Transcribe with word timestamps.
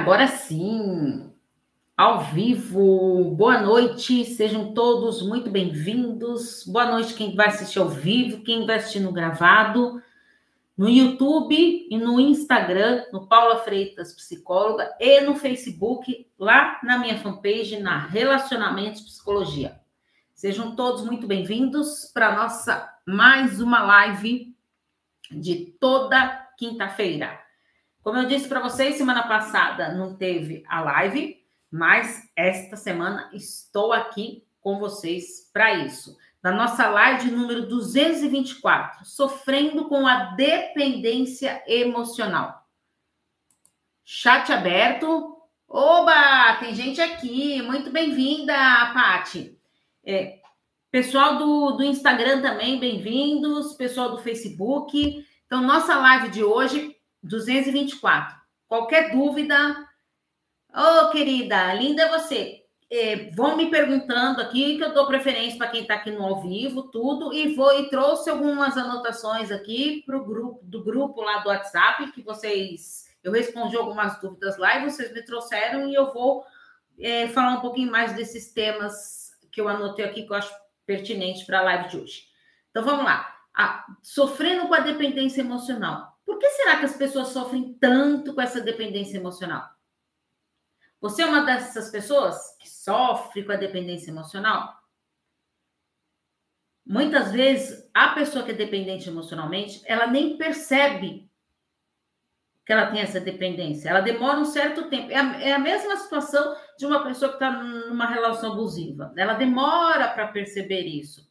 agora 0.00 0.26
sim, 0.28 1.30
ao 1.94 2.20
vivo. 2.20 3.34
Boa 3.36 3.60
noite, 3.60 4.24
sejam 4.24 4.72
todos 4.72 5.20
muito 5.20 5.50
bem-vindos. 5.50 6.64
Boa 6.66 6.86
noite 6.86 7.12
quem 7.12 7.36
vai 7.36 7.48
assistir 7.48 7.80
ao 7.80 7.88
vivo, 7.90 8.42
quem 8.42 8.64
vai 8.64 8.76
assistir 8.76 9.00
no 9.00 9.12
gravado, 9.12 10.02
no 10.74 10.88
YouTube 10.88 11.54
e 11.54 11.98
no 11.98 12.18
Instagram, 12.18 13.04
no 13.12 13.26
Paula 13.26 13.58
Freitas 13.58 14.14
Psicóloga 14.14 14.90
e 14.98 15.20
no 15.20 15.36
Facebook, 15.36 16.26
lá 16.38 16.80
na 16.82 16.96
minha 16.96 17.18
fanpage, 17.18 17.78
na 17.78 17.98
Relacionamentos 17.98 19.02
Psicologia. 19.02 19.78
Sejam 20.32 20.74
todos 20.74 21.04
muito 21.04 21.26
bem-vindos 21.26 22.10
para 22.14 22.36
nossa 22.36 22.90
mais 23.06 23.60
uma 23.60 23.82
live 23.82 24.56
de 25.30 25.76
toda 25.78 26.48
quinta-feira. 26.56 27.49
Como 28.02 28.16
eu 28.16 28.26
disse 28.26 28.48
para 28.48 28.60
vocês, 28.60 28.96
semana 28.96 29.28
passada 29.28 29.92
não 29.92 30.16
teve 30.16 30.64
a 30.66 30.80
live, 30.80 31.38
mas 31.70 32.22
esta 32.34 32.74
semana 32.74 33.30
estou 33.34 33.92
aqui 33.92 34.42
com 34.58 34.78
vocês 34.78 35.50
para 35.52 35.74
isso. 35.74 36.16
Da 36.42 36.50
nossa 36.50 36.88
live 36.88 37.30
número 37.30 37.68
224, 37.68 39.04
sofrendo 39.04 39.86
com 39.86 40.06
a 40.06 40.34
dependência 40.34 41.62
emocional. 41.66 42.66
Chat 44.02 44.50
aberto. 44.50 45.36
Oba, 45.68 46.56
tem 46.58 46.74
gente 46.74 47.02
aqui. 47.02 47.60
Muito 47.60 47.90
bem-vinda, 47.90 48.54
Pati. 48.94 49.58
É, 50.02 50.40
pessoal 50.90 51.36
do, 51.36 51.72
do 51.72 51.84
Instagram 51.84 52.40
também, 52.40 52.80
bem-vindos. 52.80 53.74
Pessoal 53.74 54.10
do 54.10 54.22
Facebook. 54.22 55.22
Então, 55.44 55.60
nossa 55.60 55.96
live 55.98 56.30
de 56.30 56.42
hoje 56.42 56.96
224. 57.22 58.38
Qualquer 58.68 59.10
dúvida, 59.10 59.88
ô 60.74 61.06
oh, 61.06 61.10
querida, 61.10 61.74
linda 61.74 62.08
você. 62.08 62.64
É, 62.92 63.30
vão 63.30 63.56
me 63.56 63.70
perguntando 63.70 64.40
aqui, 64.40 64.76
que 64.76 64.82
eu 64.82 64.92
dou 64.92 65.06
preferência 65.06 65.56
para 65.56 65.68
quem 65.68 65.82
está 65.82 65.94
aqui 65.94 66.10
no 66.10 66.24
ao 66.24 66.42
vivo, 66.42 66.90
tudo, 66.90 67.32
e 67.32 67.54
vou 67.54 67.72
e 67.78 67.88
trouxe 67.88 68.28
algumas 68.28 68.76
anotações 68.76 69.52
aqui 69.52 70.02
para 70.04 70.16
o 70.16 70.24
grupo 70.24 70.60
do 70.64 70.82
grupo 70.82 71.20
lá 71.20 71.38
do 71.38 71.48
WhatsApp, 71.48 72.10
que 72.10 72.22
vocês. 72.22 73.08
Eu 73.22 73.32
respondi 73.32 73.76
algumas 73.76 74.20
dúvidas 74.20 74.56
lá 74.56 74.78
e 74.78 74.90
vocês 74.90 75.12
me 75.12 75.22
trouxeram, 75.24 75.88
e 75.88 75.94
eu 75.94 76.12
vou 76.12 76.44
é, 76.98 77.28
falar 77.28 77.58
um 77.58 77.60
pouquinho 77.60 77.92
mais 77.92 78.12
desses 78.14 78.52
temas 78.52 79.30
que 79.52 79.60
eu 79.60 79.68
anotei 79.68 80.04
aqui 80.04 80.24
que 80.24 80.32
eu 80.32 80.36
acho 80.36 80.52
pertinente 80.84 81.46
para 81.46 81.60
a 81.60 81.62
live 81.62 81.88
de 81.88 81.96
hoje. 81.96 82.24
Então 82.70 82.84
vamos 82.84 83.04
lá. 83.04 83.36
Ah, 83.54 83.84
sofrendo 84.02 84.68
com 84.68 84.74
a 84.74 84.80
dependência 84.80 85.40
emocional. 85.40 86.09
Por 86.30 86.38
que 86.38 86.48
será 86.50 86.78
que 86.78 86.84
as 86.84 86.96
pessoas 86.96 87.28
sofrem 87.30 87.74
tanto 87.74 88.32
com 88.32 88.40
essa 88.40 88.60
dependência 88.60 89.16
emocional? 89.16 89.68
Você 91.00 91.22
é 91.22 91.26
uma 91.26 91.44
dessas 91.44 91.90
pessoas 91.90 92.56
que 92.60 92.70
sofre 92.70 93.42
com 93.42 93.50
a 93.50 93.56
dependência 93.56 94.12
emocional? 94.12 94.80
Muitas 96.86 97.32
vezes, 97.32 97.90
a 97.92 98.10
pessoa 98.10 98.44
que 98.44 98.52
é 98.52 98.54
dependente 98.54 99.08
emocionalmente, 99.08 99.82
ela 99.84 100.06
nem 100.06 100.36
percebe 100.36 101.28
que 102.64 102.72
ela 102.72 102.92
tem 102.92 103.00
essa 103.00 103.18
dependência. 103.18 103.88
Ela 103.88 104.00
demora 104.00 104.38
um 104.38 104.44
certo 104.44 104.88
tempo. 104.88 105.10
É 105.10 105.16
a, 105.16 105.42
é 105.42 105.52
a 105.52 105.58
mesma 105.58 105.96
situação 105.96 106.56
de 106.78 106.86
uma 106.86 107.02
pessoa 107.02 107.30
que 107.30 107.44
está 107.44 107.50
numa 107.50 108.06
relação 108.06 108.52
abusiva. 108.52 109.12
Ela 109.16 109.34
demora 109.34 110.08
para 110.10 110.28
perceber 110.28 110.82
isso. 110.82 111.28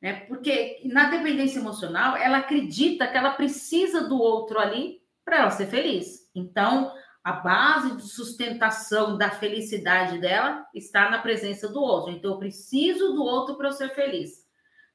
Né? 0.00 0.14
Porque 0.20 0.80
na 0.84 1.10
dependência 1.10 1.58
emocional, 1.58 2.16
ela 2.16 2.38
acredita 2.38 3.06
que 3.06 3.16
ela 3.16 3.30
precisa 3.30 4.08
do 4.08 4.18
outro 4.18 4.58
ali 4.58 5.02
para 5.24 5.38
ela 5.38 5.50
ser 5.50 5.66
feliz. 5.66 6.30
Então, 6.34 6.92
a 7.22 7.32
base 7.32 7.96
de 7.96 8.02
sustentação 8.02 9.18
da 9.18 9.30
felicidade 9.30 10.18
dela 10.18 10.66
está 10.74 11.10
na 11.10 11.18
presença 11.18 11.68
do 11.68 11.80
outro. 11.80 12.12
Então, 12.12 12.32
eu 12.32 12.38
preciso 12.38 13.12
do 13.12 13.22
outro 13.22 13.56
para 13.56 13.68
eu 13.68 13.72
ser 13.72 13.90
feliz. 13.90 14.48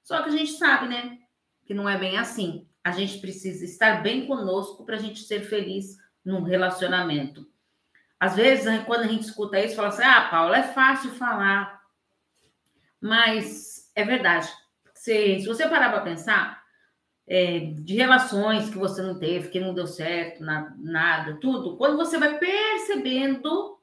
Só 0.04 0.22
que 0.24 0.30
a 0.30 0.32
gente 0.32 0.54
sabe, 0.54 0.88
né, 0.88 1.20
que 1.66 1.74
não 1.74 1.88
é 1.88 1.98
bem 1.98 2.18
assim. 2.18 2.68
A 2.84 2.92
gente 2.92 3.20
precisa 3.20 3.64
estar 3.64 4.02
bem 4.02 4.26
conosco 4.26 4.86
para 4.86 4.96
a 4.96 5.00
gente 5.00 5.22
ser 5.22 5.42
feliz 5.42 5.98
num 6.24 6.42
relacionamento. 6.42 7.48
Às 8.20 8.36
vezes, 8.36 8.84
quando 8.86 9.02
a 9.02 9.08
gente 9.08 9.24
escuta 9.24 9.60
isso, 9.60 9.76
fala 9.76 9.90
assim: 9.90 10.04
ah, 10.04 10.30
Paula, 10.30 10.58
é 10.58 10.64
fácil 10.64 11.12
falar. 11.12 11.82
Mas 13.00 13.92
é 13.96 14.04
verdade 14.04 14.52
se, 15.06 15.40
se 15.40 15.46
você 15.46 15.70
parar 15.70 15.92
para 15.92 16.02
pensar, 16.02 16.64
é, 17.28 17.60
de 17.60 17.94
relações 17.94 18.72
que 18.72 18.78
você 18.78 19.04
não 19.04 19.20
teve, 19.20 19.50
que 19.50 19.60
não 19.60 19.74
deu 19.74 19.86
certo, 19.86 20.44
na, 20.44 20.76
nada, 20.80 21.40
tudo, 21.40 21.78
quando 21.78 21.96
você 21.96 22.18
vai 22.18 22.40
percebendo 22.40 23.80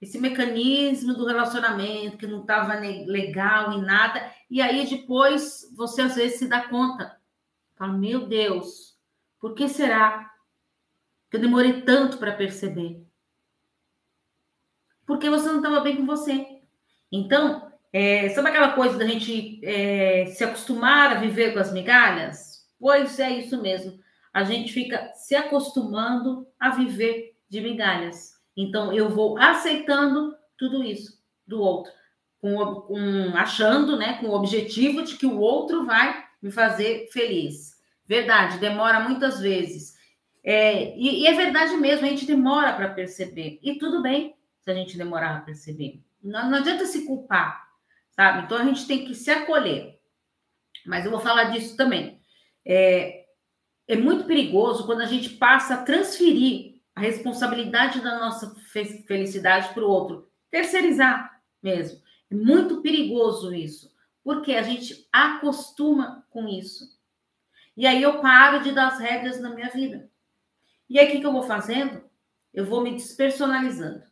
esse 0.00 0.18
mecanismo 0.18 1.14
do 1.14 1.24
relacionamento 1.24 2.16
que 2.16 2.26
não 2.26 2.40
estava 2.40 2.74
legal 2.74 3.72
em 3.74 3.82
nada, 3.82 4.28
e 4.50 4.60
aí 4.60 4.84
depois 4.88 5.72
você 5.76 6.02
às 6.02 6.16
vezes 6.16 6.40
se 6.40 6.48
dá 6.48 6.68
conta, 6.68 7.16
fala, 7.76 7.92
meu 7.92 8.26
Deus, 8.26 8.98
por 9.38 9.54
que 9.54 9.68
será 9.68 10.28
que 11.30 11.36
eu 11.36 11.40
demorei 11.40 11.82
tanto 11.82 12.18
para 12.18 12.34
perceber? 12.34 13.06
Porque 15.06 15.30
você 15.30 15.46
não 15.46 15.58
estava 15.58 15.78
bem 15.78 15.96
com 15.96 16.06
você. 16.06 16.60
Então, 17.10 17.65
é, 17.98 18.28
sabe 18.28 18.50
aquela 18.50 18.72
coisa 18.72 18.98
da 18.98 19.06
gente 19.06 19.58
é, 19.64 20.26
se 20.26 20.44
acostumar 20.44 21.12
a 21.12 21.18
viver 21.18 21.54
com 21.54 21.60
as 21.60 21.72
migalhas? 21.72 22.62
Pois 22.78 23.18
é 23.18 23.30
isso 23.30 23.62
mesmo. 23.62 23.98
A 24.34 24.44
gente 24.44 24.70
fica 24.70 25.10
se 25.14 25.34
acostumando 25.34 26.46
a 26.60 26.68
viver 26.68 27.34
de 27.48 27.58
migalhas. 27.62 28.34
Então, 28.54 28.92
eu 28.92 29.08
vou 29.08 29.38
aceitando 29.38 30.36
tudo 30.58 30.84
isso 30.84 31.18
do 31.46 31.58
outro, 31.58 31.90
com, 32.38 32.82
com, 32.82 33.32
achando, 33.34 33.96
né, 33.96 34.18
com 34.20 34.26
o 34.26 34.34
objetivo 34.34 35.02
de 35.02 35.16
que 35.16 35.24
o 35.24 35.38
outro 35.38 35.86
vai 35.86 36.22
me 36.42 36.50
fazer 36.50 37.08
feliz. 37.10 37.76
Verdade, 38.04 38.58
demora 38.58 39.00
muitas 39.00 39.40
vezes. 39.40 39.94
É, 40.44 40.94
e, 40.98 41.22
e, 41.22 41.26
é 41.26 41.32
verdade 41.32 41.74
mesmo, 41.78 42.04
a 42.04 42.10
gente 42.10 42.26
demora 42.26 42.74
para 42.74 42.90
perceber. 42.90 43.58
E 43.62 43.78
tudo 43.78 44.02
bem 44.02 44.36
se 44.60 44.70
a 44.70 44.74
gente 44.74 44.98
demorar 44.98 45.38
a 45.38 45.40
perceber. 45.40 46.02
Não, 46.22 46.50
não 46.50 46.58
adianta 46.58 46.84
se 46.84 47.06
culpar 47.06 47.65
sabe? 48.16 48.44
Então 48.44 48.58
a 48.58 48.64
gente 48.64 48.86
tem 48.86 49.04
que 49.04 49.14
se 49.14 49.30
acolher. 49.30 50.00
Mas 50.84 51.04
eu 51.04 51.10
vou 51.10 51.20
falar 51.20 51.44
disso 51.44 51.76
também. 51.76 52.20
É, 52.64 53.26
é 53.86 53.96
muito 53.96 54.24
perigoso 54.24 54.86
quando 54.86 55.02
a 55.02 55.06
gente 55.06 55.30
passa 55.30 55.74
a 55.74 55.82
transferir 55.82 56.80
a 56.94 57.00
responsabilidade 57.00 58.00
da 58.00 58.18
nossa 58.18 58.56
felicidade 59.06 59.74
para 59.74 59.84
o 59.84 59.90
outro, 59.90 60.30
terceirizar 60.50 61.42
mesmo. 61.62 62.00
É 62.30 62.34
muito 62.34 62.80
perigoso 62.80 63.54
isso, 63.54 63.94
porque 64.24 64.54
a 64.54 64.62
gente 64.62 65.06
acostuma 65.12 66.26
com 66.30 66.48
isso. 66.48 66.96
E 67.76 67.86
aí 67.86 68.02
eu 68.02 68.20
paro 68.20 68.62
de 68.62 68.72
dar 68.72 68.88
as 68.88 68.98
regras 68.98 69.38
na 69.38 69.50
minha 69.50 69.68
vida. 69.68 70.10
E 70.88 70.98
aí 70.98 71.08
o 71.08 71.10
que, 71.12 71.20
que 71.20 71.26
eu 71.26 71.32
vou 71.32 71.42
fazendo? 71.42 72.02
Eu 72.54 72.64
vou 72.64 72.80
me 72.80 72.92
despersonalizando. 72.92 74.02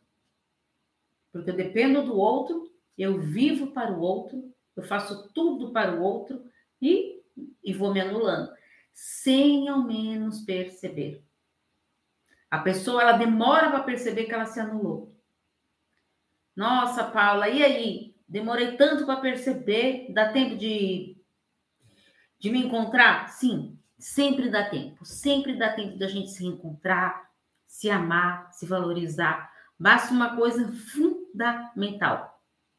Porque 1.31 1.49
eu 1.49 1.55
dependo 1.55 2.03
do 2.03 2.15
outro 2.15 2.71
eu 2.97 3.19
vivo 3.19 3.67
para 3.67 3.91
o 3.91 3.99
outro, 3.99 4.53
eu 4.75 4.83
faço 4.83 5.31
tudo 5.33 5.71
para 5.71 5.95
o 5.95 6.01
outro 6.01 6.43
e, 6.81 7.21
e 7.63 7.73
vou 7.73 7.93
me 7.93 8.01
anulando, 8.01 8.51
sem 8.93 9.67
ao 9.67 9.83
menos 9.83 10.41
perceber. 10.41 11.23
A 12.49 12.59
pessoa 12.59 13.01
ela 13.01 13.13
demora 13.13 13.69
para 13.69 13.83
perceber 13.83 14.25
que 14.25 14.33
ela 14.33 14.45
se 14.45 14.59
anulou. 14.59 15.13
Nossa, 16.55 17.03
Paula, 17.03 17.49
e 17.49 17.63
aí? 17.63 18.15
Demorei 18.27 18.77
tanto 18.77 19.05
para 19.05 19.19
perceber, 19.19 20.11
dá 20.13 20.31
tempo 20.31 20.55
de, 20.55 21.17
de 22.39 22.49
me 22.49 22.63
encontrar? 22.63 23.29
Sim, 23.29 23.77
sempre 23.99 24.49
dá 24.49 24.69
tempo, 24.69 25.05
sempre 25.05 25.57
dá 25.57 25.73
tempo 25.73 25.97
da 25.97 26.07
gente 26.07 26.31
se 26.31 26.43
reencontrar, 26.43 27.29
se 27.67 27.89
amar, 27.89 28.51
se 28.53 28.65
valorizar. 28.65 29.51
Basta 29.77 30.13
uma 30.13 30.35
coisa 30.35 30.71
fundamental: 30.71 32.34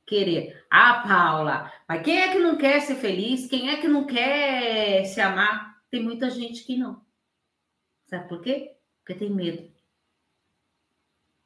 querer. 0.06 0.64
Ah, 0.70 1.02
Paula, 1.06 1.72
mas 1.88 2.02
quem 2.02 2.20
é 2.20 2.32
que 2.32 2.38
não 2.38 2.56
quer 2.56 2.80
ser 2.80 2.94
feliz? 2.96 3.46
Quem 3.48 3.70
é 3.70 3.76
que 3.76 3.88
não 3.88 4.06
quer 4.06 5.04
se 5.04 5.20
amar? 5.20 5.76
Tem 5.90 6.02
muita 6.02 6.30
gente 6.30 6.64
que 6.64 6.76
não. 6.76 7.00
Sabe 8.06 8.28
por 8.28 8.40
quê? 8.40 8.76
Porque 8.98 9.18
tem 9.18 9.30
medo. 9.30 9.68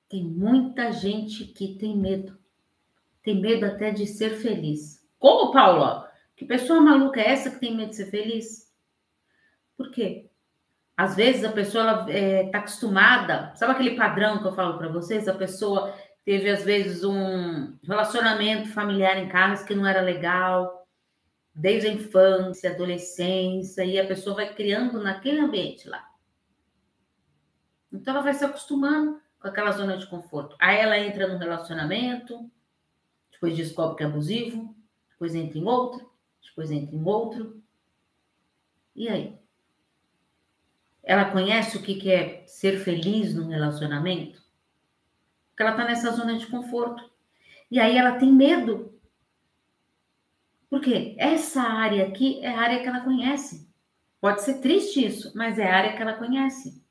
Tem 0.08 0.22
muita 0.22 0.92
gente 0.92 1.44
que 1.44 1.76
tem 1.78 1.96
medo. 1.96 2.38
Tem 3.22 3.40
medo 3.40 3.64
até 3.64 3.90
de 3.90 4.06
ser 4.06 4.36
feliz. 4.36 5.06
Como, 5.18 5.52
Paula? 5.52 6.10
Que 6.36 6.44
pessoa 6.44 6.80
maluca 6.80 7.20
é 7.20 7.30
essa 7.30 7.50
que 7.50 7.60
tem 7.60 7.76
medo 7.76 7.90
de 7.90 7.96
ser 7.96 8.10
feliz? 8.10 8.72
Por 9.76 9.90
quê? 9.90 10.30
Às 10.96 11.16
vezes 11.16 11.44
a 11.44 11.52
pessoa 11.52 12.00
está 12.00 12.10
é, 12.10 12.50
tá 12.50 12.58
acostumada, 12.58 13.54
sabe 13.54 13.72
aquele 13.72 13.96
padrão 13.96 14.38
que 14.42 14.46
eu 14.46 14.54
falo 14.54 14.76
para 14.76 14.88
vocês? 14.88 15.26
A 15.28 15.32
pessoa 15.32 15.94
teve 16.24 16.50
às 16.50 16.64
vezes 16.64 17.04
um 17.04 17.76
relacionamento 17.82 18.68
familiar 18.70 19.16
em 19.18 19.28
casa 19.28 19.64
que 19.64 19.74
não 19.74 19.86
era 19.86 20.00
legal, 20.00 20.86
desde 21.54 21.88
a 21.88 21.92
infância, 21.92 22.70
adolescência, 22.70 23.84
e 23.84 23.98
a 23.98 24.06
pessoa 24.06 24.36
vai 24.36 24.54
criando 24.54 25.02
naquele 25.02 25.40
ambiente 25.40 25.88
lá. 25.88 26.08
Então 27.92 28.14
ela 28.14 28.22
vai 28.22 28.34
se 28.34 28.44
acostumando 28.44 29.20
com 29.40 29.48
aquela 29.48 29.72
zona 29.72 29.96
de 29.96 30.06
conforto. 30.06 30.54
Aí 30.58 30.78
ela 30.78 30.98
entra 30.98 31.26
no 31.26 31.38
relacionamento, 31.38 32.50
depois 33.32 33.56
descobre 33.56 33.96
que 33.96 34.02
é 34.02 34.06
abusivo, 34.06 34.74
depois 35.10 35.34
entra 35.34 35.58
em 35.58 35.64
outro, 35.64 36.10
depois 36.42 36.70
entra 36.70 36.94
em 36.94 37.04
outro. 37.04 37.62
E 38.94 39.08
aí? 39.08 39.38
Ela 41.02 41.30
conhece 41.30 41.76
o 41.76 41.82
que 41.82 42.10
é 42.10 42.44
ser 42.46 42.78
feliz 42.78 43.34
no 43.34 43.48
relacionamento? 43.48 44.40
Porque 45.60 45.62
ela 45.62 45.72
está 45.72 45.84
nessa 45.84 46.10
zona 46.12 46.38
de 46.38 46.46
conforto. 46.46 47.04
E 47.70 47.78
aí 47.78 47.98
ela 47.98 48.12
tem 48.12 48.32
medo. 48.32 48.98
Porque 50.70 51.14
essa 51.18 51.60
área 51.60 52.06
aqui 52.06 52.40
é 52.42 52.48
a 52.48 52.58
área 52.58 52.80
que 52.80 52.88
ela 52.88 53.00
conhece. 53.00 53.68
Pode 54.22 54.40
ser 54.40 54.60
triste 54.60 55.04
isso, 55.04 55.32
mas 55.34 55.58
é 55.58 55.70
a 55.70 55.76
área 55.76 55.92
que 55.94 56.00
ela 56.00 56.14
conhece. 56.14 56.82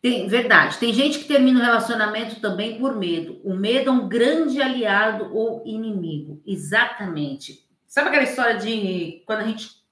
Tem, 0.00 0.26
verdade, 0.28 0.78
tem 0.78 0.94
gente 0.94 1.18
que 1.18 1.28
termina 1.28 1.60
o 1.60 1.62
relacionamento 1.62 2.40
também 2.40 2.78
por 2.78 2.96
medo. 2.96 3.38
O 3.44 3.54
medo 3.54 3.90
é 3.90 3.92
um 3.92 4.08
grande 4.08 4.62
aliado 4.62 5.36
ou 5.36 5.62
inimigo. 5.66 6.40
Exatamente. 6.46 7.68
Sabe 7.86 8.08
aquela 8.08 8.24
história 8.24 8.56
de 8.56 9.22
quando 9.26 9.40
a 9.40 9.46
gente 9.46 9.82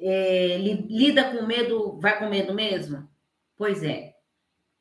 é, 0.00 0.58
lida 0.58 1.30
com 1.30 1.46
medo, 1.46 2.00
vai 2.00 2.18
com 2.18 2.28
medo 2.28 2.52
mesmo? 2.52 3.08
Pois 3.56 3.84
é. 3.84 4.16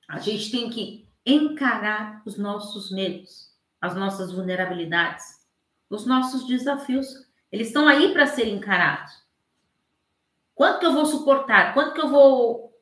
A 0.07 0.17
gente 0.17 0.49
tem 0.49 0.69
que 0.71 1.02
encarar 1.25 2.21
os 2.25 2.37
nossos 2.37 2.91
medos, 2.91 3.51
as 3.79 3.95
nossas 3.95 4.31
vulnerabilidades, 4.31 5.25
os 5.89 6.05
nossos 6.05 6.47
desafios. 6.47 7.07
Eles 7.51 7.67
estão 7.67 7.87
aí 7.87 8.11
para 8.13 8.27
serem 8.27 8.55
encarados. 8.55 9.13
Quanto 10.55 10.79
que 10.79 10.85
eu 10.85 10.93
vou 10.93 11.05
suportar? 11.05 11.73
Quanto 11.73 11.93
que 11.93 12.01
eu 12.01 12.09
vou 12.09 12.73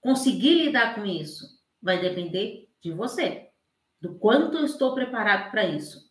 conseguir 0.00 0.54
lidar 0.54 0.94
com 0.94 1.04
isso? 1.04 1.44
Vai 1.82 2.00
depender 2.00 2.68
de 2.82 2.92
você, 2.92 3.48
do 4.00 4.14
quanto 4.14 4.58
eu 4.58 4.64
estou 4.64 4.94
preparado 4.94 5.50
para 5.50 5.66
isso. 5.66 6.10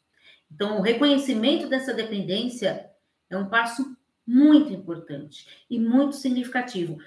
Então, 0.52 0.80
o 0.80 0.82
reconhecimento 0.82 1.68
dessa 1.68 1.94
dependência 1.94 2.90
é 3.30 3.38
um 3.38 3.50
passo 3.50 3.96
muito 4.26 4.72
importante 4.72 5.66
e 5.70 5.80
muito 5.80 6.16
significativo. 6.16 6.98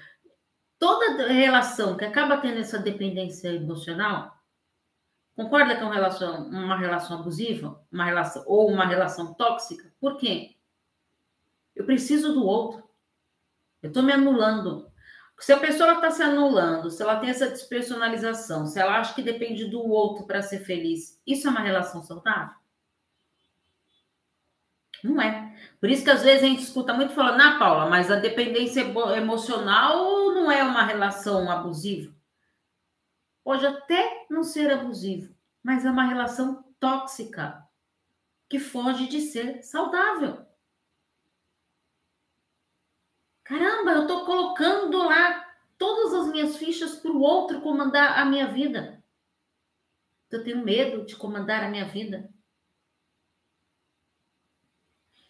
Toda 0.77 1.27
relação 1.27 1.95
que 1.95 2.03
acaba 2.03 2.37
tendo 2.37 2.59
essa 2.59 2.77
dependência 2.77 3.49
emocional, 3.49 4.37
concorda 5.35 5.75
que 5.75 5.81
é 5.81 5.85
uma 5.85 5.93
relação, 5.93 6.47
uma 6.49 6.77
relação 6.77 7.19
abusiva, 7.19 7.81
uma 7.91 8.05
relação 8.05 8.43
ou 8.47 8.69
uma 8.69 8.85
relação 8.85 9.33
tóxica? 9.33 9.91
Por 9.99 10.17
quê? 10.17 10.55
Eu 11.75 11.85
preciso 11.85 12.33
do 12.33 12.45
outro. 12.45 12.83
Eu 13.81 13.87
estou 13.87 14.03
me 14.03 14.13
anulando. 14.13 14.91
Se 15.39 15.51
a 15.51 15.59
pessoa 15.59 15.93
está 15.93 16.11
se 16.11 16.23
anulando, 16.23 16.89
se 16.89 17.01
ela 17.01 17.17
tem 17.17 17.29
essa 17.29 17.49
despersonalização, 17.49 18.65
se 18.65 18.79
ela 18.79 18.99
acha 18.99 19.13
que 19.13 19.21
depende 19.21 19.65
do 19.65 19.83
outro 19.83 20.25
para 20.25 20.41
ser 20.41 20.59
feliz, 20.59 21.19
isso 21.27 21.47
é 21.47 21.51
uma 21.51 21.59
relação 21.59 22.01
saudável? 22.01 22.55
Não 25.03 25.21
é. 25.21 25.53
Por 25.81 25.89
isso 25.89 26.03
que 26.03 26.09
às 26.09 26.23
vezes 26.23 26.43
a 26.43 26.47
gente 26.47 26.63
escuta 26.63 26.93
muito 26.93 27.13
falando, 27.13 27.37
na 27.37 27.59
Paula, 27.59 27.89
mas 27.89 28.09
a 28.09 28.15
dependência 28.15 28.81
emocional 29.17 30.33
não 30.33 30.49
é 30.49 30.63
uma 30.63 30.85
relação 30.85 31.51
abusiva. 31.51 32.13
Pode 33.43 33.65
até 33.65 34.25
não 34.29 34.43
ser 34.43 34.71
abusivo, 34.71 35.35
mas 35.61 35.85
é 35.85 35.91
uma 35.91 36.05
relação 36.05 36.63
tóxica 36.79 37.67
que 38.49 38.59
foge 38.59 39.07
de 39.07 39.19
ser 39.19 39.63
saudável. 39.63 40.45
Caramba, 43.43 43.91
eu 43.91 44.01
estou 44.03 44.25
colocando 44.25 44.97
lá 45.03 45.43
todas 45.77 46.13
as 46.13 46.31
minhas 46.31 46.55
fichas 46.55 46.95
para 46.95 47.11
o 47.11 47.19
outro 47.19 47.61
comandar 47.61 48.17
a 48.17 48.25
minha 48.25 48.47
vida. 48.47 49.03
Eu 50.31 50.43
tenho 50.43 50.63
medo 50.63 51.05
de 51.05 51.15
comandar 51.15 51.63
a 51.63 51.69
minha 51.69 51.85
vida. 51.85 52.33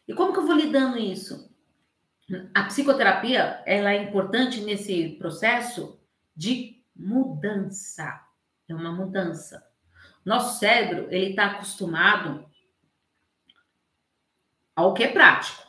E 0.07 0.13
como 0.13 0.31
que 0.31 0.39
eu 0.39 0.45
vou 0.45 0.55
lidando 0.55 0.97
isso? 0.97 1.51
A 2.53 2.63
psicoterapia 2.65 3.63
ela 3.65 3.91
é 3.91 4.03
importante 4.03 4.61
nesse 4.61 5.17
processo 5.17 5.99
de 6.35 6.82
mudança. 6.95 8.21
É 8.67 8.73
uma 8.73 8.91
mudança. 8.91 9.65
Nosso 10.23 10.59
cérebro 10.59 11.07
ele 11.11 11.31
está 11.31 11.47
acostumado 11.47 12.45
ao 14.75 14.93
que 14.93 15.03
é 15.03 15.11
prático 15.11 15.63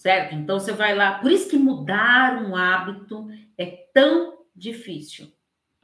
certo? 0.00 0.34
Então 0.34 0.58
você 0.58 0.72
vai 0.72 0.94
lá, 0.94 1.18
por 1.18 1.30
isso 1.30 1.50
que 1.50 1.58
mudar 1.58 2.42
um 2.42 2.56
hábito 2.56 3.28
é 3.58 3.66
tão 3.92 4.46
difícil. 4.56 5.30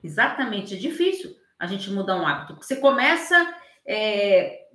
Exatamente, 0.02 0.74
é 0.74 0.78
difícil 0.78 1.36
a 1.58 1.66
gente 1.66 1.90
mudar 1.90 2.16
um 2.16 2.26
hábito. 2.26 2.56
Você 2.56 2.76
começa 2.76 3.54
é, 3.86 4.68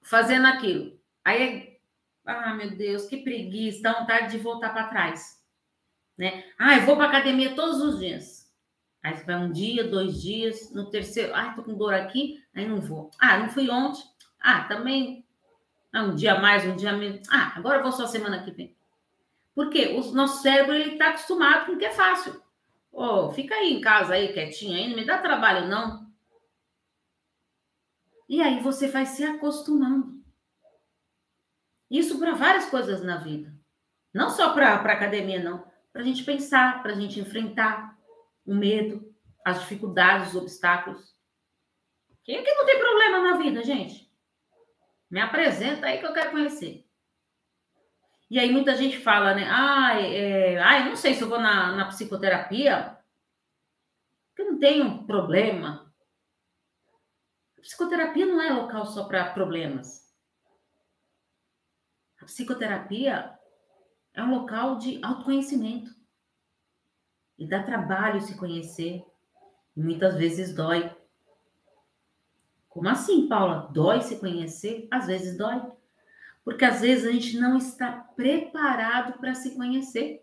fazendo 0.00 0.46
aquilo, 0.46 0.98
aí, 1.22 1.78
ah, 2.24 2.54
meu 2.54 2.74
Deus, 2.74 3.04
que 3.04 3.18
preguiça, 3.18 3.82
dá 3.82 4.00
vontade 4.00 4.30
de 4.30 4.38
voltar 4.38 4.70
para 4.70 4.88
trás, 4.88 5.38
né? 6.16 6.44
Ah, 6.58 6.76
eu 6.76 6.86
vou 6.86 6.96
para 6.96 7.08
academia 7.08 7.54
todos 7.54 7.82
os 7.82 7.98
dias. 7.98 8.50
Aí 9.02 9.14
vai 9.24 9.36
um 9.36 9.50
dia, 9.50 9.88
dois 9.88 10.22
dias, 10.22 10.72
no 10.72 10.88
terceiro, 10.88 11.34
ah, 11.34 11.52
tô 11.54 11.62
com 11.62 11.74
dor 11.74 11.92
aqui, 11.92 12.42
aí 12.54 12.68
não 12.68 12.80
vou. 12.80 13.10
Ah, 13.18 13.38
não 13.38 13.48
fui 13.48 13.68
ontem. 13.68 14.02
Ah, 14.40 14.64
também 14.64 15.24
ah, 15.92 16.04
um 16.04 16.14
dia 16.14 16.38
mais, 16.38 16.64
um 16.64 16.76
dia 16.76 16.92
menos. 16.92 17.28
Ah, 17.28 17.52
agora 17.56 17.78
eu 17.78 17.82
vou 17.82 17.92
só 17.92 18.06
semana 18.06 18.42
que 18.42 18.50
vem. 18.52 18.76
Por 19.54 19.68
quê? 19.70 19.88
O 19.88 20.12
nosso 20.12 20.42
cérebro 20.42 20.74
ele 20.74 20.92
está 20.92 21.10
acostumado 21.10 21.66
com 21.66 21.72
o 21.72 21.78
que 21.78 21.84
é 21.84 21.90
fácil. 21.90 22.40
Oh, 22.92 23.30
fica 23.30 23.54
aí 23.54 23.72
em 23.72 23.80
casa 23.80 24.14
aí 24.14 24.32
quietinho 24.32 24.76
aí, 24.76 24.88
não 24.88 24.96
me 24.96 25.04
dá 25.04 25.18
trabalho 25.18 25.68
não. 25.68 26.06
E 28.28 28.40
aí 28.40 28.60
você 28.60 28.88
vai 28.88 29.04
se 29.04 29.24
acostumando. 29.24 30.22
Isso 31.90 32.18
para 32.18 32.32
várias 32.34 32.66
coisas 32.66 33.02
na 33.02 33.18
vida. 33.18 33.52
Não 34.14 34.30
só 34.30 34.54
para 34.54 34.74
academia, 34.74 35.42
não. 35.42 35.64
Para 35.92 36.00
a 36.00 36.04
gente 36.04 36.24
pensar, 36.24 36.82
para 36.82 36.92
a 36.92 36.94
gente 36.94 37.20
enfrentar 37.20 37.98
o 38.44 38.54
medo, 38.54 39.14
as 39.44 39.60
dificuldades, 39.60 40.28
os 40.28 40.36
obstáculos. 40.36 41.14
Quem 42.24 42.36
é 42.36 42.42
que 42.42 42.54
não 42.54 42.66
tem 42.66 42.78
problema 42.78 43.20
na 43.20 43.36
vida, 43.36 43.62
gente? 43.62 44.10
Me 45.10 45.20
apresenta 45.20 45.86
aí 45.86 45.98
que 45.98 46.06
eu 46.06 46.12
quero 46.12 46.30
conhecer. 46.30 46.86
E 48.30 48.38
aí 48.38 48.50
muita 48.50 48.74
gente 48.74 48.98
fala, 48.98 49.34
né? 49.34 49.46
Ah, 49.50 50.00
é, 50.00 50.58
ah 50.58 50.84
não 50.86 50.96
sei 50.96 51.14
se 51.14 51.22
eu 51.22 51.28
vou 51.28 51.38
na, 51.38 51.76
na 51.76 51.84
psicoterapia, 51.86 52.96
porque 54.28 54.50
não 54.50 54.58
tenho 54.58 55.04
problema. 55.04 55.92
A 57.58 57.60
psicoterapia 57.60 58.24
não 58.24 58.40
é 58.40 58.50
local 58.50 58.86
só 58.86 59.04
para 59.04 59.32
problemas. 59.32 60.10
A 62.20 62.24
psicoterapia 62.24 63.38
é 64.14 64.22
um 64.22 64.30
local 64.30 64.78
de 64.78 64.98
autoconhecimento. 65.04 65.90
E 67.38 67.46
dá 67.46 67.62
trabalho 67.62 68.20
se 68.20 68.36
conhecer. 68.36 69.04
E 69.76 69.82
muitas 69.82 70.14
vezes 70.16 70.54
dói. 70.54 70.90
Como 72.68 72.88
assim, 72.88 73.28
Paula? 73.28 73.68
Dói 73.72 74.00
se 74.00 74.16
conhecer? 74.16 74.88
Às 74.90 75.06
vezes 75.06 75.36
dói. 75.36 75.60
Porque 76.44 76.64
às 76.64 76.80
vezes 76.80 77.06
a 77.06 77.12
gente 77.12 77.38
não 77.38 77.56
está 77.56 77.92
preparado 77.92 79.18
para 79.18 79.34
se 79.34 79.54
conhecer. 79.54 80.22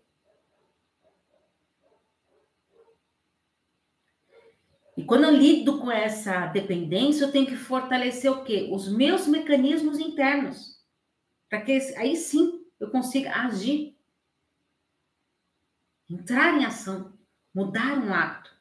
E 4.96 5.04
quando 5.04 5.24
eu 5.24 5.30
lido 5.30 5.78
com 5.78 5.90
essa 5.90 6.46
dependência, 6.48 7.24
eu 7.24 7.32
tenho 7.32 7.46
que 7.46 7.56
fortalecer 7.56 8.30
o 8.30 8.44
quê? 8.44 8.68
Os 8.70 8.86
meus 8.86 9.26
mecanismos 9.26 9.98
internos. 9.98 10.78
Para 11.48 11.62
que 11.62 11.72
aí 11.96 12.14
sim 12.16 12.66
eu 12.78 12.90
consiga 12.90 13.34
agir. 13.34 13.96
Entrar 16.10 16.54
em 16.54 16.64
ação, 16.64 17.16
mudar 17.54 17.96
um 17.96 18.12
hábito. 18.12 18.52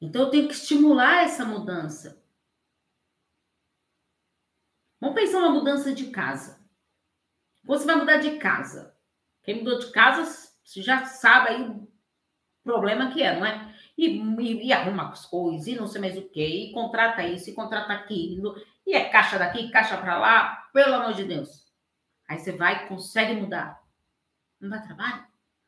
Então 0.00 0.22
eu 0.22 0.30
tenho 0.30 0.46
que 0.46 0.54
estimular 0.54 1.24
essa 1.24 1.44
mudança. 1.44 2.22
Vamos 5.00 5.16
pensar 5.16 5.38
uma 5.38 5.50
mudança 5.50 5.92
de 5.92 6.08
casa. 6.10 6.64
Você 7.64 7.84
vai 7.84 7.96
mudar 7.96 8.18
de 8.18 8.38
casa. 8.38 8.96
Quem 9.42 9.58
mudou 9.58 9.80
de 9.80 9.90
casa, 9.90 10.52
já 10.64 11.04
sabe 11.04 11.48
aí 11.48 11.62
o 11.62 11.88
problema 12.62 13.12
que 13.12 13.24
é, 13.24 13.36
não 13.36 13.44
é? 13.44 13.74
E, 13.98 14.06
e, 14.06 14.66
e 14.68 14.72
arruma 14.72 15.10
as 15.10 15.26
coisas, 15.26 15.66
e 15.66 15.74
não 15.74 15.88
sei 15.88 16.00
mais 16.00 16.16
o 16.16 16.28
que, 16.28 16.46
e 16.46 16.72
contrata 16.72 17.26
isso, 17.26 17.50
e 17.50 17.54
contrata 17.54 17.92
aquilo, 17.92 18.54
e 18.86 18.94
é 18.94 19.08
caixa 19.08 19.36
daqui, 19.36 19.70
caixa 19.70 19.96
para 19.98 20.16
lá, 20.16 20.68
pelo 20.72 20.94
amor 20.94 21.14
de 21.14 21.24
Deus. 21.24 21.66
Aí 22.28 22.38
você 22.38 22.52
vai 22.52 22.86
consegue 22.86 23.34
mudar. 23.34 23.82
Não 24.60 24.70
dá 24.70 24.80
trabalho? 24.80 25.26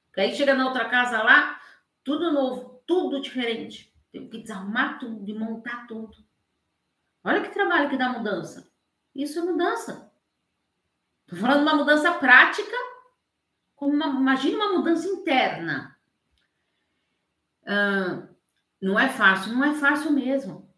Porque 0.08 0.20
aí 0.20 0.34
chega 0.34 0.54
na 0.54 0.66
outra 0.66 0.88
casa 0.88 1.22
lá, 1.22 1.60
tudo 2.02 2.32
novo, 2.32 2.82
tudo 2.86 3.20
diferente. 3.20 3.94
Tem 4.10 4.28
que 4.28 4.38
desarmar 4.38 4.98
tudo, 4.98 5.28
e 5.28 5.34
montar 5.34 5.86
tudo. 5.86 6.16
Olha 7.22 7.42
que 7.42 7.52
trabalho 7.52 7.90
que 7.90 7.96
dá 7.96 8.08
mudança. 8.10 8.72
Isso 9.14 9.38
é 9.38 9.42
mudança. 9.42 10.10
Estou 11.22 11.38
falando 11.38 11.58
de 11.58 11.62
uma 11.64 11.76
mudança 11.76 12.14
prática, 12.14 12.76
como 13.76 13.92
uma, 13.92 14.06
imagine 14.06 14.56
uma 14.56 14.72
mudança 14.72 15.06
interna. 15.08 15.94
Não 18.80 18.98
é 18.98 19.10
fácil, 19.10 19.52
não 19.52 19.62
é 19.62 19.74
fácil 19.74 20.10
mesmo. 20.12 20.72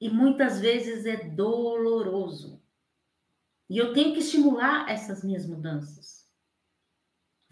E 0.00 0.10
muitas 0.10 0.58
vezes 0.58 1.06
é 1.06 1.16
doloroso. 1.16 2.60
E 3.70 3.78
eu 3.78 3.92
tenho 3.92 4.12
que 4.12 4.18
estimular 4.18 4.90
essas 4.90 5.22
minhas 5.22 5.46
mudanças. 5.46 6.21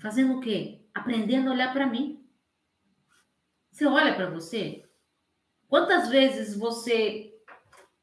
Fazendo 0.01 0.39
o 0.39 0.41
quê? 0.41 0.83
Aprendendo 0.95 1.51
a 1.51 1.53
olhar 1.53 1.73
para 1.73 1.87
mim. 1.87 2.27
Você 3.71 3.87
olha 3.87 4.15
para 4.15 4.31
você? 4.31 4.89
Quantas 5.69 6.09
vezes 6.09 6.57
você 6.57 7.33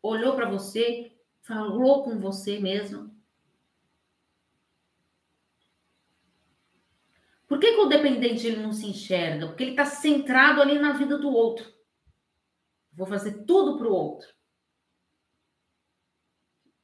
olhou 0.02 0.36
para 0.36 0.50
você, 0.50 1.12
falou 1.42 2.04
com 2.04 2.20
você 2.20 2.60
mesmo? 2.60 3.16
Por 7.48 7.60
que, 7.60 7.74
que, 7.74 7.80
o 7.80 7.90
dependente 7.90 8.46
ele 8.46 8.62
não 8.62 8.74
se 8.74 8.86
enxerga? 8.86 9.48
Porque 9.48 9.64
ele 9.64 9.72
está 9.72 9.86
centrado 9.86 10.62
ali 10.62 10.78
na 10.78 10.94
vida 10.94 11.18
do 11.18 11.30
outro. 11.30 11.66
Vou 12.94 13.08
fazer 13.08 13.44
tudo 13.46 13.78
para 13.78 13.88
o 13.88 13.94
outro. 13.94 14.28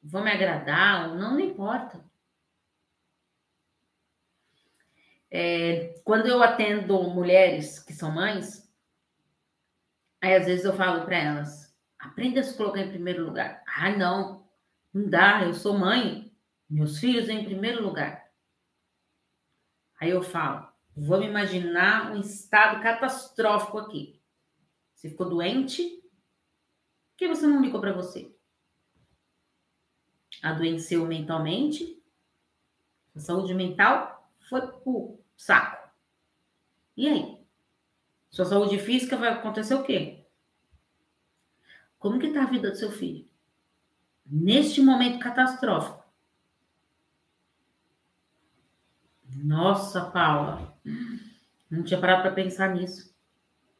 Vou 0.02 0.24
me 0.24 0.32
agradar 0.32 1.10
ou 1.10 1.16
não, 1.16 1.32
não 1.32 1.40
importa. 1.40 2.04
É, 5.36 6.00
quando 6.04 6.28
eu 6.28 6.44
atendo 6.44 7.10
mulheres 7.10 7.80
que 7.80 7.92
são 7.92 8.12
mães, 8.12 8.72
aí 10.22 10.36
às 10.36 10.46
vezes 10.46 10.64
eu 10.64 10.78
falo 10.78 11.06
para 11.06 11.18
elas: 11.18 11.76
aprenda 11.98 12.40
a 12.40 12.44
se 12.44 12.56
colocar 12.56 12.82
em 12.82 12.90
primeiro 12.90 13.26
lugar. 13.26 13.64
Ah, 13.66 13.90
não, 13.98 14.48
não 14.94 15.10
dá, 15.10 15.44
eu 15.44 15.56
sou 15.56 15.76
mãe, 15.76 16.32
meus 16.70 17.00
filhos 17.00 17.30
em 17.30 17.44
primeiro 17.44 17.84
lugar. 17.84 18.32
Aí 20.00 20.12
eu 20.12 20.22
falo: 20.22 20.72
vou 20.96 21.18
me 21.18 21.26
imaginar 21.26 22.12
um 22.12 22.20
estado 22.20 22.80
catastrófico 22.84 23.80
aqui. 23.80 24.22
Você 24.94 25.10
ficou 25.10 25.28
doente, 25.28 25.84
por 25.84 27.18
que 27.18 27.28
você 27.28 27.48
não 27.48 27.60
ligou 27.60 27.82
para 27.82 27.92
você? 27.92 28.32
Adoeceu 30.44 31.08
mentalmente, 31.08 32.00
a 33.16 33.20
saúde 33.20 33.56
mental 33.56 34.32
foi 34.48 34.62
pro 34.62 35.23
saco. 35.36 35.90
E 36.96 37.08
aí? 37.08 37.38
Sua 38.30 38.46
saúde 38.46 38.80
física 38.80 39.16
vai 39.16 39.30
acontecer 39.30 39.76
o 39.76 39.84
quê? 39.84 40.26
Como 42.00 42.20
que 42.20 42.32
tá 42.32 42.44
a 42.44 42.48
vida 42.48 42.70
do 42.72 42.78
seu 42.78 42.92
filho? 42.92 43.28
Neste 44.26 44.82
momento 44.82 45.20
catastrófico. 45.20 46.04
Nossa, 49.36 50.10
Paula, 50.12 50.78
não 51.70 51.84
tinha 51.84 52.00
parado 52.00 52.22
para 52.22 52.32
pensar 52.32 52.74
nisso. 52.74 53.14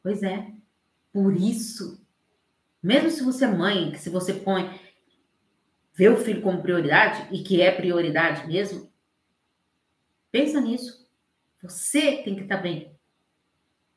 Pois 0.02 0.22
é. 0.22 0.52
Por 1.12 1.34
isso, 1.34 2.04
mesmo 2.82 3.10
se 3.10 3.22
você 3.22 3.44
é 3.44 3.48
mãe, 3.48 3.92
que 3.92 3.98
se 3.98 4.10
você 4.10 4.34
põe 4.34 4.80
vê 5.94 6.08
o 6.08 6.16
filho 6.16 6.42
como 6.42 6.60
prioridade 6.60 7.28
e 7.32 7.42
que 7.42 7.62
é 7.62 7.70
prioridade 7.70 8.46
mesmo, 8.46 8.92
pensa 10.30 10.60
nisso. 10.60 11.03
Você 11.64 12.22
tem 12.22 12.36
que 12.36 12.42
estar 12.42 12.56
tá 12.56 12.62
bem. 12.62 12.94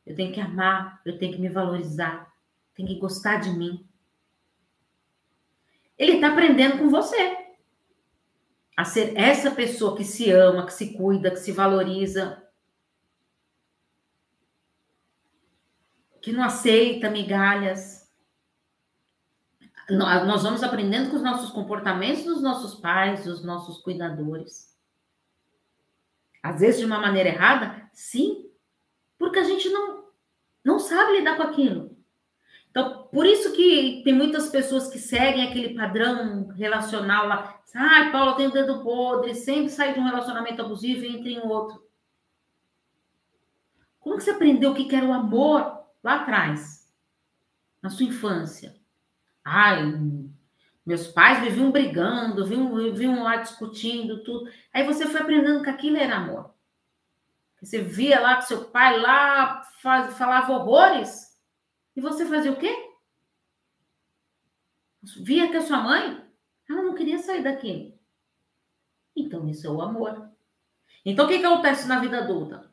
Eu 0.06 0.16
tenho 0.16 0.34
que 0.34 0.40
amar, 0.40 1.02
eu 1.06 1.20
tenho 1.20 1.34
que 1.34 1.42
me 1.42 1.50
valorizar, 1.50 2.34
tem 2.74 2.86
que 2.86 2.96
gostar 2.98 3.42
de 3.42 3.50
mim. 3.50 3.86
Ele 5.98 6.14
está 6.14 6.30
aprendendo 6.30 6.78
com 6.78 6.90
você 6.90 7.56
a 8.76 8.86
ser 8.86 9.18
essa 9.18 9.52
pessoa 9.52 9.98
que 9.98 10.06
se 10.06 10.32
ama, 10.32 10.66
que 10.66 10.72
se 10.72 10.94
cuida, 10.94 11.30
que 11.30 11.40
se 11.40 11.52
valoriza, 11.52 12.42
que 16.22 16.32
não 16.32 16.44
aceita 16.44 17.10
migalhas. 17.10 18.10
Nós 19.90 20.44
vamos 20.44 20.64
aprendendo 20.64 21.10
com 21.10 21.18
os 21.18 21.24
nossos 21.24 21.50
comportamentos 21.50 22.24
dos 22.24 22.42
nossos 22.42 22.76
pais, 22.76 23.26
dos 23.26 23.44
nossos 23.44 23.80
cuidadores. 23.80 24.77
Às 26.48 26.62
vezes 26.62 26.80
de 26.80 26.86
uma 26.86 27.00
maneira 27.00 27.30
errada? 27.30 27.90
Sim, 27.92 28.50
porque 29.18 29.40
a 29.40 29.44
gente 29.44 29.70
não, 29.70 30.06
não 30.64 30.80
sabe 30.80 31.18
lidar 31.18 31.36
com 31.36 31.44
aquilo. 31.44 31.98
Então, 32.70 33.08
por 33.12 33.26
isso 33.26 33.52
que 33.54 34.02
tem 34.04 34.14
muitas 34.14 34.50
pessoas 34.50 34.88
que 34.88 35.00
seguem 35.00 35.48
aquele 35.48 35.76
padrão 35.76 36.48
relacional 36.50 37.28
lá. 37.28 37.60
Ai, 37.76 38.12
Paula, 38.12 38.36
tem 38.36 38.48
o 38.48 38.52
dedo 38.52 38.84
podre, 38.84 39.36
sempre 39.36 39.70
sai 39.70 39.94
de 39.94 40.00
um 40.00 40.06
relacionamento 40.06 40.62
abusivo 40.62 41.04
e 41.04 41.18
entra 41.18 41.30
em 41.30 41.40
outro. 41.40 41.86
Como 44.00 44.16
que 44.16 44.24
você 44.24 44.32
aprendeu 44.32 44.72
o 44.72 44.76
que 44.76 44.96
era 44.96 45.06
o 45.06 45.14
amor 45.14 45.86
lá 46.02 46.22
atrás? 46.22 46.90
Na 47.82 47.90
sua 47.90 48.06
infância? 48.06 48.76
Ai, 49.44 49.84
meus 50.88 51.06
pais 51.06 51.42
viviam 51.42 51.70
brigando, 51.70 52.46
viviam, 52.46 53.22
lá 53.22 53.36
discutindo 53.36 54.24
tudo. 54.24 54.50
Aí 54.74 54.86
você 54.86 55.06
foi 55.06 55.20
aprendendo 55.20 55.62
que 55.62 55.70
aquilo 55.70 55.98
era 55.98 56.16
amor. 56.16 56.56
Você 57.62 57.82
via 57.82 58.22
lá 58.22 58.38
que 58.38 58.46
seu 58.46 58.70
pai 58.70 58.98
lá 58.98 59.64
faz, 59.82 60.18
falava 60.18 60.54
horrores. 60.54 61.38
E 61.94 62.00
você 62.00 62.26
fazia 62.26 62.54
o 62.54 62.56
quê? 62.56 62.74
Via 65.18 65.52
que 65.52 65.58
a 65.58 65.62
sua 65.62 65.82
mãe, 65.82 66.26
ela 66.70 66.84
não 66.84 66.96
queria 66.96 67.20
sair 67.20 67.44
daquilo. 67.44 67.94
Então, 69.14 69.46
isso 69.50 69.68
é 69.68 69.70
o 69.70 69.82
amor. 69.82 70.32
Então, 71.04 71.26
o 71.26 71.28
que, 71.28 71.40
que 71.40 71.46
acontece 71.46 71.86
na 71.86 72.00
vida 72.00 72.20
adulta? 72.20 72.72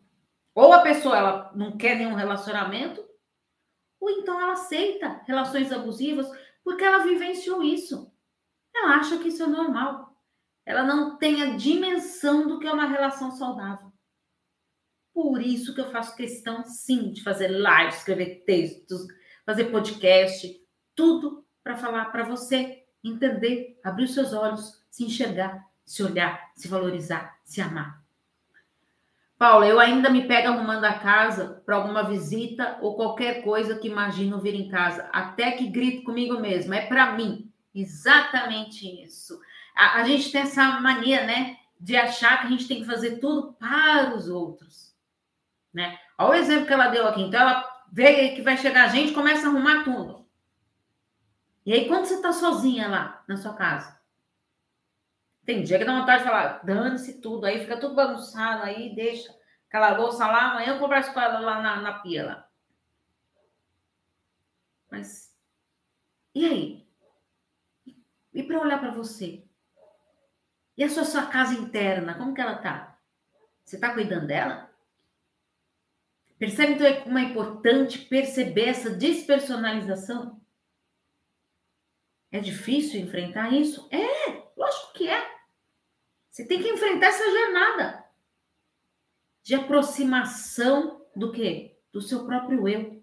Ou 0.54 0.72
a 0.72 0.82
pessoa 0.82 1.16
ela 1.16 1.52
não 1.52 1.76
quer 1.76 1.96
nenhum 1.96 2.14
relacionamento, 2.14 3.04
ou 3.98 4.08
então 4.08 4.40
ela 4.40 4.52
aceita 4.52 5.22
relações 5.26 5.72
abusivas 5.72 6.30
porque 6.64 6.82
ela 6.82 7.04
vivenciou 7.04 7.62
isso. 7.62 8.10
Ela 8.74 8.96
acha 8.96 9.18
que 9.18 9.28
isso 9.28 9.42
é 9.42 9.46
normal. 9.46 10.18
Ela 10.66 10.82
não 10.82 11.18
tem 11.18 11.42
a 11.42 11.56
dimensão 11.56 12.48
do 12.48 12.58
que 12.58 12.66
é 12.66 12.72
uma 12.72 12.88
relação 12.88 13.30
saudável. 13.30 13.92
Por 15.12 15.40
isso 15.40 15.74
que 15.74 15.80
eu 15.80 15.90
faço 15.92 16.16
questão, 16.16 16.64
sim, 16.64 17.12
de 17.12 17.22
fazer 17.22 17.48
live, 17.48 17.94
escrever 17.94 18.42
textos, 18.44 19.06
fazer 19.46 19.66
podcast, 19.66 20.60
tudo 20.94 21.46
para 21.62 21.76
falar 21.76 22.06
para 22.06 22.24
você 22.24 22.84
entender, 23.02 23.78
abrir 23.84 24.04
os 24.04 24.14
seus 24.14 24.32
olhos, 24.32 24.82
se 24.90 25.04
enxergar, 25.04 25.64
se 25.84 26.02
olhar, 26.02 26.50
se 26.56 26.66
valorizar, 26.66 27.38
se 27.44 27.60
amar. 27.60 28.03
Paula, 29.36 29.66
eu 29.66 29.80
ainda 29.80 30.08
me 30.08 30.26
pego 30.26 30.48
arrumando 30.48 30.84
a 30.84 30.94
casa 30.94 31.62
para 31.66 31.76
alguma 31.76 32.04
visita 32.04 32.78
ou 32.80 32.94
qualquer 32.94 33.42
coisa 33.42 33.76
que 33.78 33.88
imagino 33.88 34.40
vir 34.40 34.54
em 34.54 34.68
casa, 34.68 35.08
até 35.12 35.50
que 35.52 35.66
grito 35.66 36.04
comigo 36.04 36.40
mesmo, 36.40 36.72
é 36.72 36.86
para 36.86 37.12
mim. 37.12 37.50
Exatamente 37.74 38.86
isso. 39.02 39.40
A, 39.74 40.00
a, 40.00 40.04
gente 40.04 40.30
tem 40.30 40.42
essa 40.42 40.80
mania, 40.80 41.26
né, 41.26 41.56
de 41.80 41.96
achar 41.96 42.40
que 42.40 42.46
a 42.46 42.50
gente 42.50 42.68
tem 42.68 42.80
que 42.80 42.86
fazer 42.86 43.18
tudo 43.18 43.52
para 43.54 44.14
os 44.14 44.28
outros, 44.28 44.94
né? 45.72 45.98
Olha 46.16 46.30
o 46.30 46.34
exemplo 46.34 46.66
que 46.66 46.72
ela 46.72 46.88
deu 46.88 47.08
aqui. 47.08 47.22
Então, 47.22 47.40
ela 47.40 47.68
vê 47.92 48.30
que 48.30 48.42
vai 48.42 48.56
chegar 48.56 48.84
a 48.84 48.88
gente, 48.88 49.12
começa 49.12 49.46
a 49.46 49.50
arrumar 49.50 49.82
tudo. 49.82 50.24
E 51.66 51.72
aí, 51.72 51.88
quando 51.88 52.04
você 52.04 52.14
está 52.14 52.32
sozinha 52.32 52.86
lá 52.86 53.24
na 53.26 53.36
sua 53.36 53.54
casa, 53.54 53.93
tem 55.44 55.62
dia 55.62 55.78
que 55.78 55.84
dá 55.84 55.98
vontade 55.98 56.22
de 56.22 56.28
falar, 56.28 56.64
dane-se 56.64 57.20
tudo, 57.20 57.44
aí 57.44 57.60
fica 57.60 57.78
tudo 57.78 57.94
bagunçado, 57.94 58.62
aí 58.62 58.94
deixa 58.94 59.34
aquela 59.68 59.96
louça 59.96 60.26
lá, 60.26 60.52
amanhã 60.52 60.74
eu 60.74 60.78
converso 60.78 61.12
com 61.12 61.20
ela 61.20 61.38
lá 61.38 61.60
na, 61.60 61.80
na 61.80 61.98
pia 61.98 62.24
lá. 62.24 62.50
Mas, 64.90 65.36
e 66.34 66.46
aí? 66.46 66.88
E 68.32 68.42
para 68.42 68.60
olhar 68.60 68.78
para 68.78 68.92
você? 68.92 69.44
E 70.76 70.82
a 70.82 70.88
sua, 70.88 71.04
sua 71.04 71.26
casa 71.26 71.54
interna, 71.54 72.14
como 72.14 72.34
que 72.34 72.40
ela 72.40 72.56
tá? 72.56 72.98
Você 73.64 73.78
tá 73.78 73.92
cuidando 73.92 74.26
dela? 74.26 74.70
Percebe 76.38 76.74
então 76.74 77.02
como 77.02 77.18
é 77.18 77.22
importante 77.22 77.98
perceber 77.98 78.66
essa 78.66 78.90
despersonalização? 78.90 80.40
É 82.30 82.40
difícil 82.40 83.00
enfrentar 83.00 83.52
isso? 83.52 83.88
É, 83.90 84.23
é. 84.23 84.23
Você 86.34 86.44
tem 86.44 86.60
que 86.60 86.68
enfrentar 86.68 87.06
essa 87.06 87.30
jornada 87.30 88.04
de 89.40 89.54
aproximação 89.54 91.06
do 91.14 91.30
quê? 91.30 91.78
Do 91.92 92.02
seu 92.02 92.26
próprio 92.26 92.66
eu. 92.66 93.00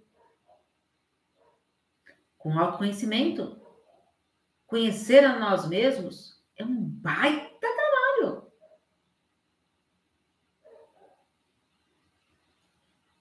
Com 2.37 2.59
autoconhecimento. 2.59 3.57
Conhecer 4.67 5.23
a 5.23 5.39
nós 5.39 5.65
mesmos 5.65 6.43
é 6.57 6.65
um 6.65 6.75
baita 6.75 7.57
trabalho. 7.57 8.51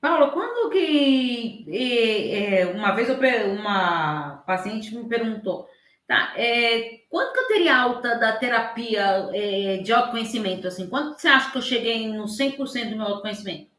Paulo, 0.00 0.32
quando 0.32 0.70
que 0.70 1.66
é, 1.72 2.66
uma 2.66 2.96
vez 2.96 3.08
eu, 3.08 3.46
uma 3.52 4.38
paciente 4.38 4.92
me 4.92 5.08
perguntou, 5.08 5.68
Tá. 6.10 6.34
É, 6.36 7.04
quanto 7.08 7.32
que 7.32 7.38
eu 7.38 7.46
teria 7.46 7.76
alta 7.76 8.18
da 8.18 8.36
terapia 8.36 9.30
é, 9.32 9.76
de 9.76 9.92
autoconhecimento? 9.92 10.66
Assim, 10.66 10.88
quanto 10.88 11.16
você 11.16 11.28
acha 11.28 11.52
que 11.52 11.58
eu 11.58 11.62
cheguei 11.62 12.08
no 12.08 12.24
100% 12.24 12.90
do 12.90 12.96
meu 12.96 13.06
autoconhecimento? 13.06 13.70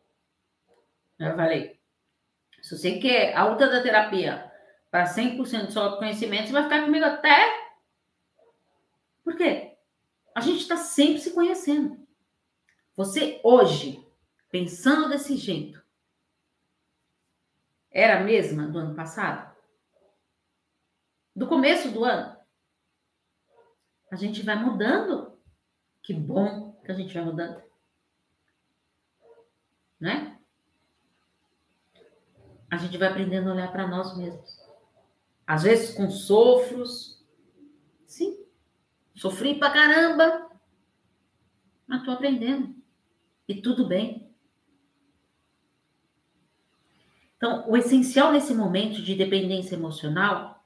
Eu 1.20 1.36
falei, 1.36 1.78
Se 2.62 2.78
você 2.78 3.00
quer 3.00 3.36
a 3.36 3.44
luta 3.44 3.70
da 3.70 3.84
terapia 3.84 4.50
para 4.90 5.14
100% 5.14 5.66
do 5.66 5.74
seu 5.74 5.82
autoconhecimento, 5.82 6.48
você 6.48 6.54
vai 6.54 6.64
ficar 6.64 6.86
comigo 6.86 7.04
até. 7.04 7.38
Por 9.26 9.36
quê? 9.36 9.76
A 10.34 10.40
gente 10.40 10.62
está 10.62 10.78
sempre 10.78 11.20
se 11.20 11.32
conhecendo. 11.32 12.00
Você 12.96 13.42
hoje, 13.44 14.08
pensando 14.50 15.10
desse 15.10 15.36
jeito, 15.36 15.84
era 17.92 18.22
a 18.22 18.24
mesma 18.24 18.68
do 18.68 18.80
ano 18.80 18.96
passado? 18.96 19.51
Do 21.36 21.48
começo 21.48 21.92
do 21.92 22.04
ano? 22.04 22.36
A 24.12 24.16
gente 24.16 24.42
vai 24.44 24.56
mudando. 24.56 25.40
Que 26.04 26.14
bom 26.14 26.74
que 26.84 26.92
a 26.92 26.96
gente 26.96 27.14
vai 27.14 27.24
mudando. 27.24 27.62
Né? 30.00 30.40
A 32.70 32.78
gente 32.78 32.98
vai 32.98 33.10
aprendendo 33.10 33.50
a 33.50 33.54
olhar 33.54 33.72
para 33.72 33.88
nós 33.88 34.18
mesmos. 34.18 34.60
Às 35.46 35.64
vezes 35.64 35.96
com 35.96 36.10
sofros. 36.10 37.26
Sim. 38.06 38.46
Sofri 39.16 39.58
pra 39.58 39.72
caramba. 39.72 40.50
Mas 41.88 42.04
tô 42.04 42.12
aprendendo. 42.12 42.76
E 43.48 43.62
tudo 43.62 43.88
bem. 43.88 44.34
Então, 47.38 47.68
o 47.70 47.76
essencial 47.76 48.32
nesse 48.32 48.54
momento 48.54 49.02
de 49.02 49.16
dependência 49.16 49.76
emocional 49.76 50.61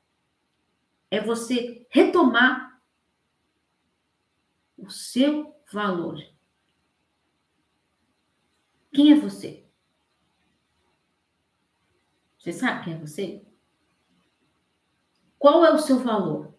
é 1.09 1.19
você 1.19 1.85
retomar 1.89 2.81
o 4.77 4.89
seu 4.89 5.55
valor. 5.71 6.19
Quem 8.93 9.11
é 9.11 9.15
você? 9.15 9.65
Você 12.37 12.53
sabe 12.53 12.83
quem 12.83 12.93
é 12.93 12.97
você? 12.97 13.45
Qual 15.39 15.65
é 15.65 15.71
o 15.71 15.79
seu 15.79 15.99
valor? 15.99 16.53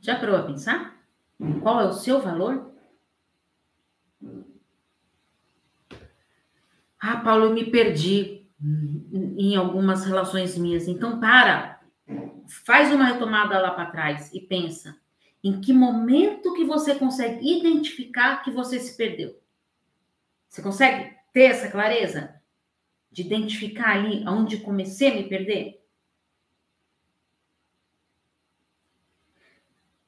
Já 0.00 0.18
parou 0.18 0.36
a 0.36 0.42
pensar? 0.42 1.02
Qual 1.62 1.80
é 1.80 1.86
o 1.86 1.92
seu 1.92 2.20
valor? 2.20 2.72
Ah, 6.98 7.20
Paulo, 7.20 7.46
eu 7.46 7.52
me 7.54 7.70
perdi 7.70 8.35
em 9.38 9.56
algumas 9.56 10.04
relações 10.04 10.56
minhas. 10.56 10.88
Então, 10.88 11.20
para, 11.20 11.80
faz 12.64 12.92
uma 12.92 13.06
retomada 13.06 13.58
lá 13.58 13.70
para 13.70 13.90
trás 13.90 14.32
e 14.32 14.40
pensa 14.40 14.96
em 15.42 15.60
que 15.60 15.72
momento 15.72 16.54
que 16.54 16.64
você 16.64 16.94
consegue 16.94 17.58
identificar 17.58 18.42
que 18.42 18.50
você 18.50 18.80
se 18.80 18.96
perdeu. 18.96 19.40
Você 20.48 20.62
consegue 20.62 21.14
ter 21.32 21.50
essa 21.50 21.70
clareza 21.70 22.34
de 23.10 23.22
identificar 23.22 23.96
ali 23.96 24.24
aonde 24.26 24.58
comecei 24.58 25.10
a 25.10 25.14
me 25.14 25.28
perder? 25.28 25.82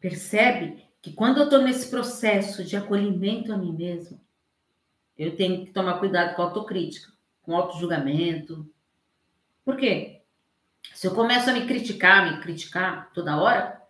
Percebe 0.00 0.84
que 1.00 1.12
quando 1.12 1.38
eu 1.38 1.44
estou 1.44 1.62
nesse 1.62 1.90
processo 1.90 2.64
de 2.64 2.76
acolhimento 2.76 3.52
a 3.52 3.56
mim 3.56 3.72
mesmo, 3.72 4.20
eu 5.16 5.36
tenho 5.36 5.64
que 5.64 5.72
tomar 5.72 5.98
cuidado 5.98 6.34
com 6.34 6.42
a 6.42 6.44
autocrítica, 6.46 7.12
com 7.48 7.56
auto-julgamento. 7.56 8.70
Por 9.64 9.74
quê? 9.74 10.20
Se 10.92 11.06
eu 11.06 11.14
começo 11.14 11.48
a 11.48 11.54
me 11.54 11.66
criticar, 11.66 12.30
me 12.30 12.42
criticar 12.42 13.10
toda 13.14 13.40
hora, 13.40 13.82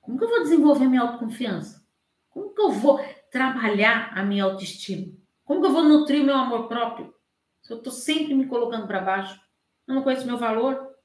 como 0.00 0.18
que 0.18 0.24
eu 0.24 0.28
vou 0.28 0.42
desenvolver 0.42 0.88
minha 0.88 1.02
autoconfiança? 1.02 1.86
Como 2.30 2.52
que 2.52 2.60
eu 2.60 2.72
vou 2.72 2.98
trabalhar 3.30 4.10
a 4.12 4.24
minha 4.24 4.42
autoestima? 4.42 5.14
Como 5.44 5.60
que 5.60 5.68
eu 5.68 5.72
vou 5.72 5.84
nutrir 5.84 6.20
o 6.20 6.26
meu 6.26 6.34
amor 6.34 6.66
próprio? 6.66 7.14
Se 7.62 7.72
eu 7.72 7.76
estou 7.76 7.92
sempre 7.92 8.34
me 8.34 8.48
colocando 8.48 8.88
para 8.88 9.00
baixo, 9.00 9.40
eu 9.86 9.94
não 9.94 10.02
conheço 10.02 10.26
meu 10.26 10.38
valor. 10.38 10.96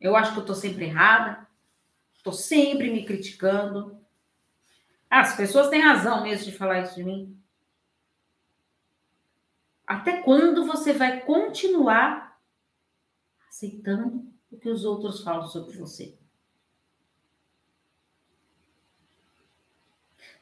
Eu 0.00 0.16
acho 0.16 0.32
que 0.32 0.38
eu 0.38 0.42
estou 0.42 0.56
sempre 0.56 0.86
errada, 0.86 1.46
estou 2.16 2.32
sempre 2.32 2.90
me 2.90 3.04
criticando. 3.04 3.96
Ah, 5.08 5.20
as 5.20 5.36
pessoas 5.36 5.68
têm 5.68 5.80
razão 5.80 6.24
mesmo 6.24 6.50
de 6.50 6.58
falar 6.58 6.80
isso 6.80 6.96
de 6.96 7.04
mim. 7.04 7.40
Até 9.88 10.20
quando 10.20 10.66
você 10.66 10.92
vai 10.92 11.22
continuar 11.22 12.38
aceitando 13.48 14.30
o 14.52 14.58
que 14.58 14.68
os 14.68 14.84
outros 14.84 15.22
falam 15.22 15.46
sobre 15.46 15.78
você? 15.78 16.14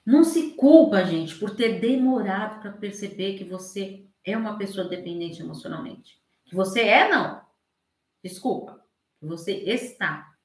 Não 0.04 0.24
se 0.24 0.54
culpa, 0.54 1.04
gente, 1.04 1.38
por 1.38 1.54
ter 1.54 1.78
demorado 1.78 2.61
para 2.61 2.72
perceber 2.72 3.38
que 3.38 3.44
você 3.44 4.04
é 4.24 4.37
uma 4.37 4.59
pessoa 4.59 4.88
dependente 4.88 5.40
emocionalmente. 5.40 6.20
Que 6.44 6.56
você 6.56 6.80
é, 6.80 7.09
não. 7.09 7.40
Desculpa. 8.24 8.85
Que 9.20 9.26
você 9.26 9.52
está. 9.52 10.37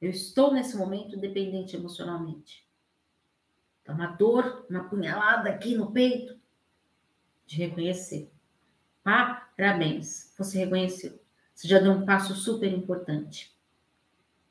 Eu 0.00 0.08
estou 0.08 0.54
nesse 0.54 0.74
momento 0.74 1.18
dependente 1.18 1.76
emocionalmente. 1.76 2.66
Tá 3.84 3.92
uma 3.92 4.06
dor, 4.06 4.64
uma 4.70 4.84
punhalada 4.84 5.50
aqui 5.50 5.74
no 5.74 5.92
peito. 5.92 6.38
De 7.44 7.56
reconhecer. 7.56 8.32
Parabéns. 9.56 10.34
Você 10.36 10.58
reconheceu. 10.58 11.18
Você 11.54 11.66
já 11.66 11.78
deu 11.78 11.92
um 11.92 12.04
passo 12.04 12.34
super 12.34 12.70
importante. 12.70 13.56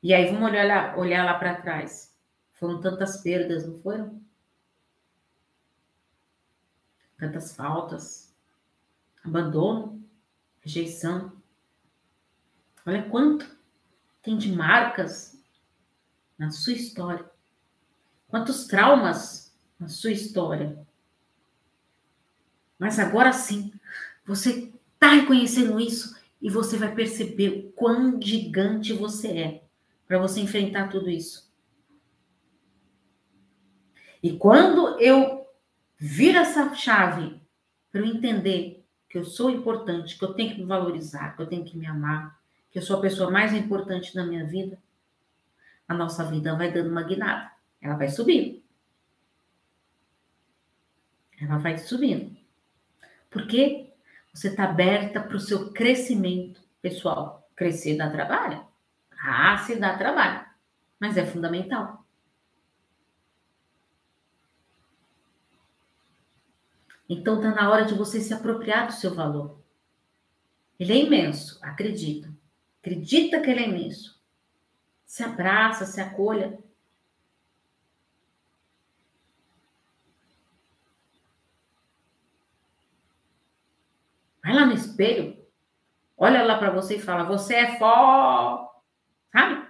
E 0.02 0.12
aí, 0.12 0.26
vamos 0.26 0.50
olhar 0.50 0.66
lá, 0.66 0.96
olhar 0.96 1.24
lá 1.24 1.38
para 1.38 1.60
trás. 1.60 2.12
Foram 2.54 2.80
tantas 2.80 3.22
perdas, 3.22 3.64
não 3.64 3.78
foram? 3.78 4.20
Tantas 7.16 7.54
faltas, 7.54 8.34
abandono, 9.24 10.04
rejeição. 10.60 11.32
Olha 12.84 13.08
quanto 13.08 13.56
tem 14.22 14.36
de 14.36 14.52
marcas 14.52 15.40
na 16.36 16.50
sua 16.50 16.72
história. 16.72 17.28
Quantos 18.26 18.66
traumas 18.66 19.56
na 19.78 19.88
sua 19.88 20.10
história. 20.10 20.84
Mas 22.78 22.98
agora 22.98 23.32
sim, 23.32 23.72
você 24.28 24.70
está 24.92 25.14
reconhecendo 25.14 25.80
isso 25.80 26.14
e 26.40 26.50
você 26.50 26.76
vai 26.76 26.94
perceber 26.94 27.48
o 27.48 27.72
quão 27.72 28.20
gigante 28.20 28.92
você 28.92 29.28
é 29.28 29.64
para 30.06 30.18
você 30.18 30.40
enfrentar 30.40 30.88
tudo 30.88 31.08
isso. 31.08 31.50
E 34.22 34.36
quando 34.36 35.00
eu 35.00 35.46
vir 35.96 36.36
essa 36.36 36.74
chave 36.74 37.40
para 37.90 38.02
eu 38.02 38.06
entender 38.06 38.84
que 39.08 39.16
eu 39.16 39.24
sou 39.24 39.48
importante, 39.48 40.18
que 40.18 40.24
eu 40.24 40.34
tenho 40.34 40.54
que 40.54 40.60
me 40.60 40.66
valorizar, 40.66 41.34
que 41.34 41.40
eu 41.40 41.46
tenho 41.46 41.64
que 41.64 41.78
me 41.78 41.86
amar, 41.86 42.38
que 42.70 42.78
eu 42.78 42.82
sou 42.82 42.98
a 42.98 43.00
pessoa 43.00 43.30
mais 43.30 43.54
importante 43.54 44.14
da 44.14 44.26
minha 44.26 44.44
vida, 44.44 44.78
a 45.86 45.94
nossa 45.94 46.22
vida 46.24 46.54
vai 46.54 46.70
dando 46.70 46.90
uma 46.90 47.02
guinada. 47.02 47.50
Ela 47.80 47.96
vai 47.96 48.08
subindo. 48.08 48.62
Ela 51.40 51.56
vai 51.56 51.78
subindo. 51.78 52.36
Porque 53.30 53.87
você 54.38 54.48
está 54.50 54.64
aberta 54.64 55.20
para 55.20 55.36
o 55.36 55.40
seu 55.40 55.72
crescimento 55.72 56.62
pessoal. 56.80 57.50
Crescer 57.56 57.96
dá 57.96 58.08
trabalho? 58.08 58.64
Ah, 59.20 59.58
se 59.58 59.74
dá 59.74 59.98
trabalho. 59.98 60.46
Mas 61.00 61.16
é 61.16 61.26
fundamental. 61.26 62.06
Então 67.08 67.38
está 67.38 67.50
na 67.50 67.68
hora 67.68 67.84
de 67.84 67.94
você 67.94 68.20
se 68.20 68.32
apropriar 68.32 68.86
do 68.86 68.92
seu 68.92 69.12
valor. 69.12 69.60
Ele 70.78 70.92
é 70.92 71.04
imenso, 71.04 71.58
acredita. 71.60 72.32
Acredita 72.80 73.40
que 73.40 73.50
ele 73.50 73.64
é 73.64 73.68
imenso. 73.68 74.22
Se 75.04 75.24
abraça, 75.24 75.84
se 75.84 76.00
acolha. 76.00 76.56
Lá 84.58 84.66
no 84.66 84.72
espelho, 84.72 85.46
olha 86.16 86.42
lá 86.42 86.58
para 86.58 86.70
você 86.70 86.96
e 86.96 87.02
fala: 87.02 87.24
Você 87.24 87.54
é 87.54 87.78
fó. 87.78 88.82
Sabe? 89.32 89.68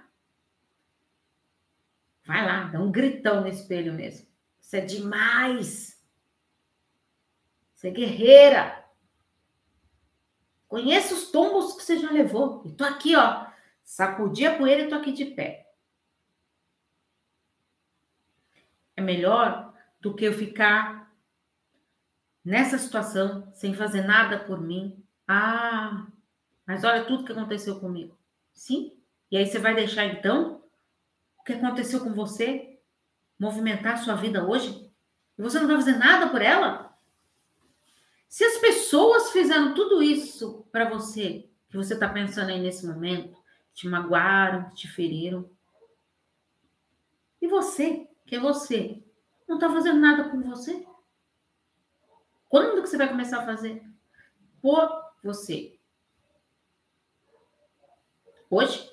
Vai 2.25 2.45
lá, 2.45 2.63
dá 2.65 2.79
um 2.79 2.91
gritão 2.91 3.41
no 3.41 3.47
espelho 3.47 3.93
mesmo. 3.93 4.27
Você 4.59 4.77
é 4.77 4.81
demais. 4.81 5.99
Você 7.73 7.87
é 7.87 7.91
guerreira. 7.91 8.85
Conheça 10.67 11.15
os 11.15 11.31
tombos 11.31 11.75
que 11.75 11.83
você 11.83 11.97
já 11.97 12.11
levou. 12.11 12.61
E 12.65 12.71
tô 12.71 12.83
aqui, 12.83 13.15
ó. 13.15 13.47
Sacudi 13.83 14.45
a 14.45 14.55
poeira 14.55 14.83
e 14.83 14.87
tô 14.87 14.95
aqui 14.95 15.11
de 15.11 15.25
pé. 15.25 15.71
É 18.95 19.01
melhor 19.01 19.73
do 19.99 20.13
que 20.13 20.25
eu 20.25 20.33
ficar 20.33 21.08
nessa 22.49 22.79
situação 22.79 23.47
sem 23.53 23.75
fazer 23.75 24.01
nada 24.01 24.39
por 24.39 24.59
mim. 24.59 25.05
Ah, 25.27 26.07
mas 26.65 26.83
olha 26.83 27.05
tudo 27.05 27.23
que 27.23 27.31
aconteceu 27.31 27.79
comigo. 27.79 28.17
Sim? 28.51 28.97
E 29.29 29.37
aí 29.37 29.45
você 29.45 29.59
vai 29.59 29.75
deixar 29.75 30.05
então 30.05 30.63
o 31.37 31.43
que 31.43 31.53
aconteceu 31.53 31.99
com 31.99 32.11
você 32.11 32.79
movimentar 33.39 33.93
a 33.93 33.97
sua 33.97 34.15
vida 34.15 34.43
hoje? 34.43 34.91
E 35.37 35.41
você 35.43 35.59
não 35.59 35.67
vai 35.67 35.75
fazer 35.75 35.97
nada 35.97 36.27
por 36.29 36.41
ela? 36.41 36.97
Se 38.27 38.43
as 38.43 38.57
pessoas 38.57 39.31
fizeram 39.31 39.75
tudo 39.75 40.01
isso 40.01 40.65
para 40.71 40.89
você, 40.89 41.47
que 41.69 41.77
você 41.77 41.93
está 41.93 42.09
pensando 42.09 42.49
aí 42.49 42.59
nesse 42.59 42.87
momento, 42.87 43.37
te 43.75 43.87
magoaram, 43.87 44.71
te 44.71 44.87
feriram, 44.87 45.47
e 47.39 47.47
você, 47.47 48.07
que 48.25 48.35
é 48.35 48.39
você, 48.39 49.03
não 49.47 49.57
está 49.57 49.69
fazendo 49.69 49.99
nada 49.99 50.29
por 50.29 50.41
você? 50.43 50.88
Quando 52.49 52.81
que 52.81 52.87
você 52.87 52.97
vai 52.97 53.07
começar 53.07 53.41
a 53.41 53.45
fazer? 53.45 53.83
Por 54.59 54.89
você. 55.23 55.79
Hoje? 58.49 58.91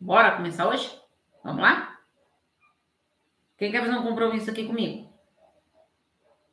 Bora 0.00 0.36
começar 0.36 0.66
hoje? 0.66 0.98
Vamos 1.44 1.60
lá? 1.60 2.00
Quem 3.58 3.70
quer 3.70 3.82
fazer 3.84 3.96
um 3.96 4.02
compromisso 4.02 4.50
aqui 4.50 4.66
comigo? 4.66 5.12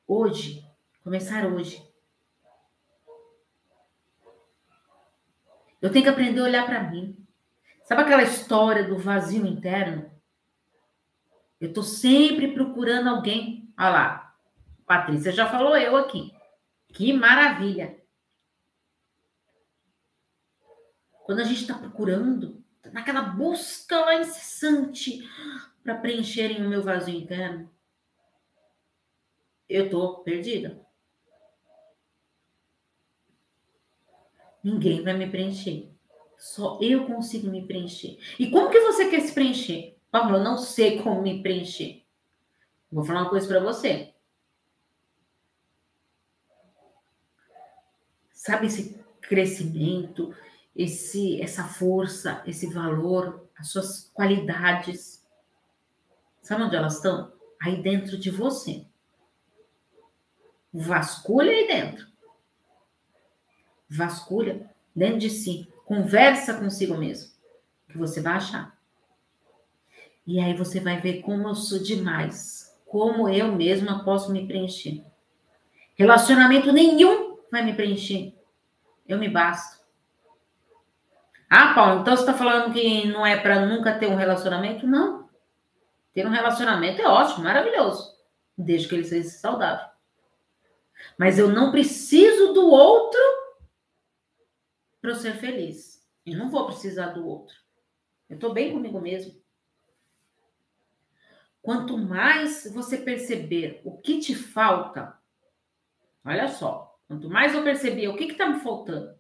Hoje. 0.05 0.67
Começar 1.01 1.45
hoje. 1.45 1.81
Eu 5.81 5.89
tenho 5.91 6.03
que 6.03 6.09
aprender 6.09 6.41
a 6.41 6.43
olhar 6.43 6.65
para 6.65 6.83
mim. 6.83 7.25
Sabe 7.85 8.01
aquela 8.01 8.21
história 8.21 8.83
do 8.83 8.97
vazio 8.97 9.47
interno? 9.47 10.11
Eu 11.59 11.69
estou 11.69 11.83
sempre 11.83 12.53
procurando 12.53 13.07
alguém. 13.07 13.73
Olha 13.77 13.89
lá. 13.89 14.28
Patrícia 14.89 15.31
já 15.31 15.47
falou 15.47 15.77
eu 15.77 15.95
aqui. 15.95 16.33
Que 16.87 17.13
maravilha. 17.13 18.01
Quando 21.27 21.41
a 21.41 21.43
gente 21.43 21.61
está 21.61 21.77
procurando, 21.77 22.65
naquela 22.91 23.21
busca 23.21 23.99
lá 23.99 24.15
incessante 24.15 25.19
para 25.83 25.99
preencherem 25.99 26.65
o 26.65 26.67
meu 26.67 26.81
vazio 26.81 27.15
interno, 27.15 27.71
eu 29.69 29.91
tô 29.91 30.23
perdida. 30.23 30.83
Ninguém 34.63 35.03
vai 35.03 35.13
me 35.13 35.29
preencher. 35.29 35.93
Só 36.35 36.79
eu 36.81 37.05
consigo 37.05 37.47
me 37.47 37.67
preencher. 37.67 38.17
E 38.39 38.49
como 38.49 38.71
que 38.71 38.79
você 38.79 39.07
quer 39.07 39.19
se 39.19 39.35
preencher? 39.35 39.99
Paulo, 40.09 40.37
eu 40.37 40.43
não 40.43 40.57
sei 40.57 40.99
como 41.03 41.21
me 41.21 41.43
preencher. 41.43 42.07
Vou 42.91 43.05
falar 43.05 43.21
uma 43.21 43.29
coisa 43.29 43.47
para 43.47 43.59
você. 43.59 44.15
Sabe 48.49 48.65
esse 48.65 48.99
crescimento, 49.21 50.33
esse 50.75 51.39
essa 51.39 51.65
força, 51.65 52.41
esse 52.47 52.65
valor, 52.65 53.47
as 53.55 53.69
suas 53.69 54.09
qualidades. 54.11 55.23
Sabe 56.41 56.63
onde 56.63 56.75
elas 56.75 56.95
estão? 56.95 57.31
Aí 57.61 57.79
dentro 57.79 58.17
de 58.17 58.31
você. 58.31 58.87
Vasculha 60.73 61.51
aí 61.51 61.67
dentro. 61.67 62.07
Vasculha 63.87 64.67
dentro 64.95 65.19
de 65.19 65.29
si. 65.29 65.71
Conversa 65.85 66.55
consigo 66.55 66.97
mesmo. 66.97 67.31
Que 67.87 67.99
você 67.99 68.19
vai 68.19 68.33
achar. 68.33 68.75
E 70.25 70.39
aí 70.39 70.55
você 70.55 70.79
vai 70.79 70.99
ver 70.99 71.21
como 71.21 71.49
eu 71.49 71.53
sou 71.53 71.77
demais. 71.77 72.75
Como 72.87 73.29
eu 73.29 73.55
mesma 73.55 74.03
posso 74.03 74.31
me 74.31 74.47
preencher. 74.47 75.05
Relacionamento 75.93 76.71
nenhum 76.71 77.37
vai 77.51 77.63
me 77.63 77.75
preencher. 77.75 78.38
Eu 79.09 79.17
me 79.17 79.27
basto. 79.27 79.83
Ah, 81.49 81.73
Paulo, 81.73 82.01
então 82.01 82.15
você 82.15 82.21
está 82.21 82.33
falando 82.35 82.71
que 82.71 83.07
não 83.07 83.25
é 83.25 83.35
para 83.41 83.65
nunca 83.65 83.97
ter 83.97 84.05
um 84.05 84.15
relacionamento? 84.15 84.85
Não. 84.85 85.27
Ter 86.13 86.27
um 86.27 86.29
relacionamento 86.29 87.01
é 87.01 87.07
ótimo, 87.07 87.43
maravilhoso. 87.43 88.15
Desde 88.55 88.87
que 88.87 88.93
ele 88.93 89.03
seja 89.03 89.27
saudável. 89.29 89.87
Mas 91.17 91.39
eu 91.39 91.49
não 91.49 91.71
preciso 91.71 92.53
do 92.53 92.69
outro 92.69 93.19
para 95.01 95.09
eu 95.09 95.15
ser 95.15 95.37
feliz. 95.37 96.07
Eu 96.23 96.37
não 96.37 96.51
vou 96.51 96.67
precisar 96.67 97.07
do 97.07 97.27
outro. 97.27 97.55
Eu 98.29 98.35
estou 98.35 98.53
bem 98.53 98.71
comigo 98.71 99.01
mesmo. 99.01 99.41
Quanto 101.63 101.97
mais 101.97 102.71
você 102.71 102.97
perceber 102.97 103.81
o 103.83 103.97
que 103.97 104.19
te 104.19 104.35
falta, 104.35 105.17
olha 106.23 106.47
só, 106.47 106.88
quanto 107.09 107.27
mais 107.27 107.55
eu 107.55 107.63
perceber 107.63 108.07
o 108.07 108.15
que 108.15 108.25
está 108.25 108.47
me 108.47 108.59
faltando, 108.59 109.17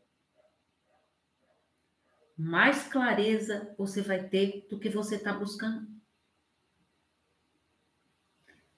mais 2.37 2.87
clareza 2.87 3.73
você 3.77 4.03
vai 4.03 4.29
ter 4.29 4.67
do 4.69 4.79
que 4.79 4.89
você 4.89 5.15
está 5.15 5.33
buscando. 5.33 5.89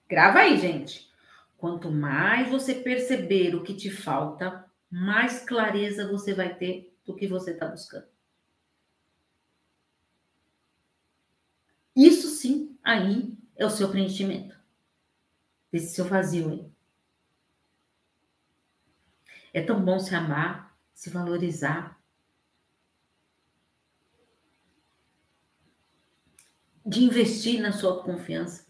Grava 0.08 0.40
aí, 0.40 0.58
gente. 0.58 1.12
Quanto 1.58 1.92
mais 1.92 2.50
você 2.50 2.74
perceber 2.74 3.54
o 3.54 3.64
que 3.64 3.76
te 3.76 3.92
falta, 3.92 4.66
mais 4.90 5.44
clareza 5.44 6.10
você 6.10 6.34
vai 6.34 6.56
ter 6.56 6.98
do 7.06 7.14
que 7.14 7.28
você 7.28 7.52
está 7.52 7.68
buscando. 7.68 8.08
Isso 11.94 12.30
sim, 12.30 12.78
aí 12.82 13.38
é 13.58 13.66
o 13.66 13.70
seu 13.70 13.90
preenchimento. 13.90 14.58
Esse 15.72 15.94
seu 15.94 16.06
vazio 16.06 16.50
aí. 16.50 16.71
É 19.54 19.62
tão 19.62 19.84
bom 19.84 20.00
se 20.00 20.16
amar, 20.16 20.78
se 20.94 21.10
valorizar. 21.10 22.00
De 26.86 27.04
investir 27.04 27.62
na 27.62 27.72
sua 27.72 28.04
confiança. 28.04 28.66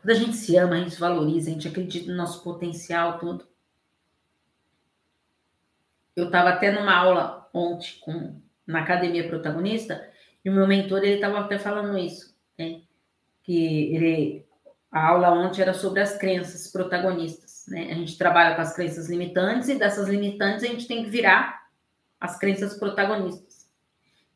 Quando 0.00 0.10
a 0.10 0.14
gente 0.14 0.36
se 0.36 0.56
ama, 0.56 0.76
a 0.76 0.78
gente 0.78 0.98
valoriza, 1.00 1.50
a 1.50 1.52
gente 1.52 1.68
acredita 1.68 2.10
no 2.10 2.16
nosso 2.16 2.42
potencial 2.42 3.18
todo. 3.18 3.46
Eu 6.14 6.26
estava 6.26 6.50
até 6.50 6.70
numa 6.70 6.94
aula 6.94 7.50
ontem 7.52 7.98
com, 8.00 8.40
na 8.66 8.82
academia 8.82 9.28
protagonista 9.28 10.10
e 10.44 10.48
o 10.48 10.52
meu 10.52 10.66
mentor 10.66 10.98
ele 10.98 11.16
estava 11.16 11.40
até 11.40 11.58
falando 11.58 11.98
isso, 11.98 12.34
né? 12.58 12.82
Que 13.42 13.94
ele 13.94 14.46
a 14.90 15.08
aula 15.08 15.30
ontem 15.30 15.60
era 15.60 15.74
sobre 15.74 16.00
as 16.00 16.16
crenças 16.16 16.70
protagonistas, 16.70 17.45
né? 17.68 17.90
A 17.90 17.94
gente 17.94 18.16
trabalha 18.16 18.54
com 18.54 18.62
as 18.62 18.74
crenças 18.74 19.08
limitantes 19.08 19.68
e 19.68 19.78
dessas 19.78 20.08
limitantes 20.08 20.64
a 20.64 20.68
gente 20.68 20.86
tem 20.86 21.04
que 21.04 21.10
virar 21.10 21.66
as 22.20 22.38
crenças 22.38 22.78
protagonistas. 22.78 23.70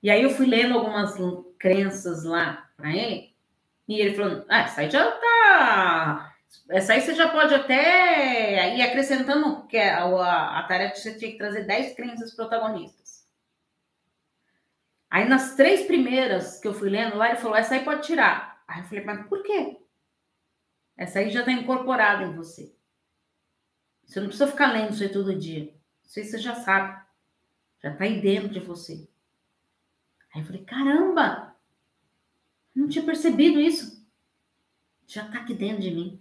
E 0.02 0.10
aí 0.10 0.22
eu 0.22 0.30
fui 0.30 0.46
lendo 0.46 0.78
algumas 0.78 1.14
crenças 1.58 2.24
lá 2.24 2.68
para 2.76 2.90
ele 2.90 3.34
e 3.88 4.00
ele 4.00 4.14
falou: 4.14 4.44
Ah, 4.48 4.60
essa 4.60 4.80
aí 4.80 4.90
já 4.90 5.10
tá. 5.10 6.34
Essa 6.68 6.94
aí 6.94 7.00
você 7.00 7.14
já 7.14 7.28
pode 7.28 7.54
até 7.54 8.76
ir 8.76 8.82
acrescentando, 8.82 9.66
que 9.66 9.76
é 9.76 9.92
a, 9.92 10.58
a 10.58 10.62
tarefa 10.64 10.96
você 10.96 11.14
tinha 11.14 11.30
que 11.30 11.38
trazer 11.38 11.64
10 11.64 11.94
crenças 11.94 12.34
protagonistas. 12.34 13.26
Aí 15.10 15.28
nas 15.28 15.56
três 15.56 15.86
primeiras 15.86 16.60
que 16.60 16.68
eu 16.68 16.74
fui 16.74 16.88
lendo 16.88 17.16
lá, 17.16 17.28
ele 17.28 17.38
falou: 17.38 17.56
essa 17.56 17.74
aí 17.74 17.84
pode 17.84 18.02
tirar. 18.02 18.62
Aí 18.66 18.80
eu 18.80 18.84
falei, 18.84 19.04
mas 19.04 19.26
por 19.26 19.42
quê? 19.42 19.80
Essa 20.96 21.18
aí 21.18 21.30
já 21.30 21.40
está 21.40 21.50
incorporada 21.50 22.22
em 22.22 22.34
você. 22.34 22.72
Você 24.10 24.18
não 24.18 24.26
precisa 24.26 24.50
ficar 24.50 24.72
lendo 24.72 24.92
isso 24.92 25.04
aí 25.04 25.08
todo 25.08 25.38
dia. 25.38 25.72
Isso 26.04 26.18
aí 26.18 26.24
você 26.24 26.38
já 26.38 26.56
sabe. 26.56 27.00
Já 27.80 27.92
está 27.92 28.02
aí 28.02 28.20
dentro 28.20 28.48
de 28.48 28.58
você. 28.58 29.08
Aí 30.34 30.42
eu 30.42 30.44
falei, 30.44 30.64
caramba! 30.64 31.54
Não 32.74 32.88
tinha 32.88 33.04
percebido 33.04 33.60
isso. 33.60 34.04
Já 35.06 35.26
está 35.26 35.38
aqui 35.38 35.54
dentro 35.54 35.82
de 35.82 35.92
mim. 35.92 36.20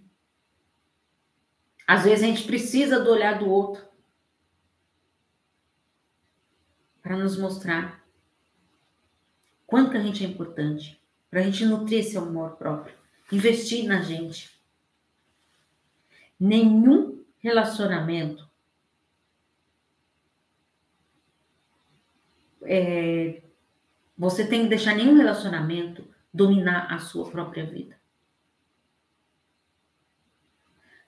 Às 1.84 2.04
vezes 2.04 2.22
a 2.22 2.28
gente 2.28 2.44
precisa 2.44 3.02
do 3.02 3.10
olhar 3.10 3.40
do 3.40 3.50
outro 3.50 3.84
para 7.02 7.16
nos 7.16 7.36
mostrar 7.36 8.06
quanto 9.66 9.96
a 9.96 10.00
gente 10.00 10.24
é 10.24 10.28
importante, 10.28 11.02
para 11.28 11.40
a 11.40 11.42
gente 11.42 11.64
nutrir 11.64 11.98
esse 11.98 12.16
amor 12.16 12.52
próprio, 12.52 12.94
investir 13.32 13.84
na 13.88 14.00
gente. 14.00 14.48
Nenhum 16.38 17.19
relacionamento 17.40 18.48
é, 22.64 23.42
você 24.16 24.46
tem 24.46 24.62
que 24.62 24.68
deixar 24.68 24.94
nenhum 24.94 25.16
relacionamento 25.16 26.06
dominar 26.32 26.92
a 26.92 26.98
sua 26.98 27.30
própria 27.30 27.66
vida. 27.66 27.98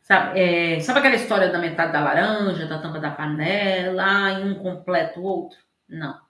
Sabe, 0.02 0.40
é, 0.40 0.80
sabe 0.80 0.98
aquela 0.98 1.14
história 1.14 1.50
da 1.50 1.58
metade 1.58 1.92
da 1.92 2.00
laranja, 2.02 2.66
da 2.66 2.80
tampa 2.80 2.98
da 2.98 3.12
panela, 3.12 4.32
e 4.32 4.44
um 4.44 4.54
completa 4.56 5.20
o 5.20 5.22
outro? 5.22 5.58
Não. 5.88 6.20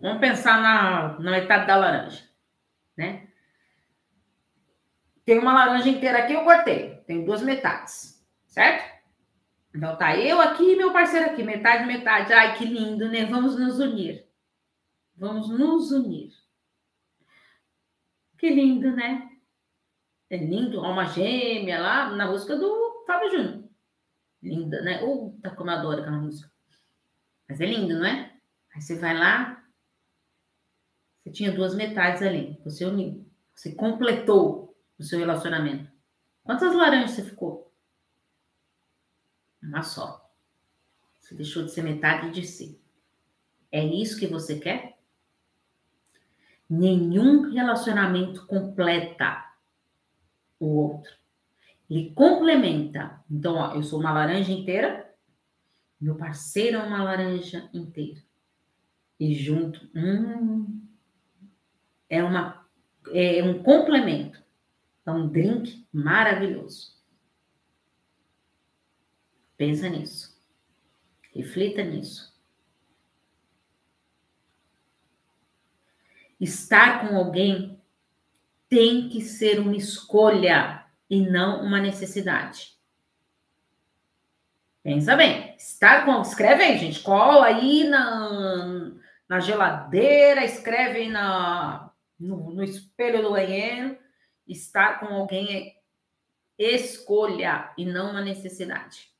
Vamos 0.00 0.20
pensar 0.20 0.60
na, 0.60 1.18
na 1.18 1.30
metade 1.30 1.66
da 1.66 1.76
laranja, 1.76 2.22
né? 2.96 3.25
Tem 5.26 5.38
uma 5.40 5.52
laranja 5.52 5.88
inteira 5.88 6.20
aqui, 6.20 6.32
eu 6.32 6.44
cortei. 6.44 6.94
Tem 7.06 7.24
duas 7.24 7.42
metades, 7.42 8.24
certo? 8.46 8.96
Então 9.74 9.98
tá 9.98 10.16
eu 10.16 10.40
aqui 10.40 10.72
e 10.72 10.76
meu 10.76 10.92
parceiro 10.92 11.26
aqui, 11.26 11.42
metade, 11.42 11.84
metade. 11.84 12.32
Ai, 12.32 12.56
que 12.56 12.64
lindo, 12.64 13.08
né? 13.08 13.26
Vamos 13.26 13.58
nos 13.58 13.80
unir. 13.80 14.24
Vamos 15.16 15.48
nos 15.48 15.90
unir. 15.90 16.30
Que 18.38 18.50
lindo, 18.50 18.94
né? 18.94 19.28
É 20.30 20.36
lindo, 20.36 20.80
alma 20.80 21.06
gêmea 21.06 21.80
lá, 21.80 22.10
na 22.10 22.30
música 22.30 22.56
do 22.56 23.04
Fábio 23.04 23.30
Júnior. 23.30 23.64
Linda, 24.40 24.80
né? 24.82 25.02
Ou 25.02 25.36
tá 25.42 25.50
como 25.50 25.70
eu 25.70 25.76
adoro 25.76 26.02
aquela 26.02 26.18
música. 26.18 26.50
Mas 27.48 27.60
é 27.60 27.66
lindo, 27.66 27.98
não 27.98 28.06
é? 28.06 28.32
Aí 28.74 28.80
você 28.80 28.94
vai 28.94 29.16
lá, 29.16 29.64
você 31.18 31.32
tinha 31.32 31.50
duas 31.50 31.74
metades 31.74 32.22
ali, 32.22 32.60
você 32.62 32.84
uniu, 32.84 33.28
você 33.54 33.74
completou 33.74 34.75
o 34.98 35.02
seu 35.02 35.18
relacionamento. 35.18 35.90
Quantas 36.42 36.74
laranjas 36.74 37.12
você 37.12 37.24
ficou? 37.24 37.72
Uma 39.62 39.82
só. 39.82 40.30
Você 41.20 41.34
deixou 41.34 41.64
de 41.64 41.72
ser 41.72 41.82
metade 41.82 42.30
de 42.30 42.46
si. 42.46 42.80
É 43.70 43.84
isso 43.84 44.18
que 44.18 44.26
você 44.26 44.58
quer? 44.58 44.96
Nenhum 46.68 47.50
relacionamento 47.50 48.46
completa 48.46 49.44
o 50.58 50.66
outro. 50.66 51.12
Ele 51.90 52.12
complementa. 52.12 53.22
Então, 53.30 53.56
ó, 53.56 53.74
eu 53.74 53.82
sou 53.82 54.00
uma 54.00 54.12
laranja 54.12 54.52
inteira, 54.52 55.12
meu 56.00 56.16
parceiro 56.16 56.78
é 56.78 56.82
uma 56.82 57.02
laranja 57.02 57.68
inteira. 57.72 58.22
E 59.18 59.34
junto, 59.34 59.88
hum, 59.94 60.82
é, 62.08 62.22
uma, 62.22 62.66
é 63.12 63.42
um 63.42 63.62
complemento. 63.62 64.45
É 65.06 65.10
um 65.10 65.28
drink 65.28 65.86
maravilhoso. 65.92 66.96
Pensa 69.56 69.88
nisso. 69.88 70.36
Reflita 71.32 71.84
nisso. 71.84 72.34
Estar 76.40 77.00
com 77.00 77.16
alguém 77.16 77.80
tem 78.68 79.08
que 79.08 79.22
ser 79.22 79.60
uma 79.60 79.76
escolha 79.76 80.84
e 81.08 81.20
não 81.20 81.62
uma 81.62 81.80
necessidade. 81.80 82.76
Pensa 84.82 85.16
bem. 85.16 85.54
Estar 85.56 86.04
com. 86.04 86.20
Escreve 86.20 86.62
aí, 86.62 86.78
gente. 86.78 87.00
Cola 87.00 87.46
aí 87.46 87.84
na, 87.84 88.92
na 89.28 89.40
geladeira, 89.40 90.44
escreve 90.44 90.98
aí 90.98 91.08
na, 91.08 91.90
no, 92.18 92.52
no 92.52 92.62
espelho 92.62 93.22
do 93.22 93.30
banheiro. 93.30 93.96
Estar 94.46 95.00
com 95.00 95.06
alguém 95.06 95.76
é 96.58 96.70
escolha 96.74 97.72
e 97.76 97.84
não 97.84 98.10
uma 98.10 98.22
necessidade. 98.22 99.10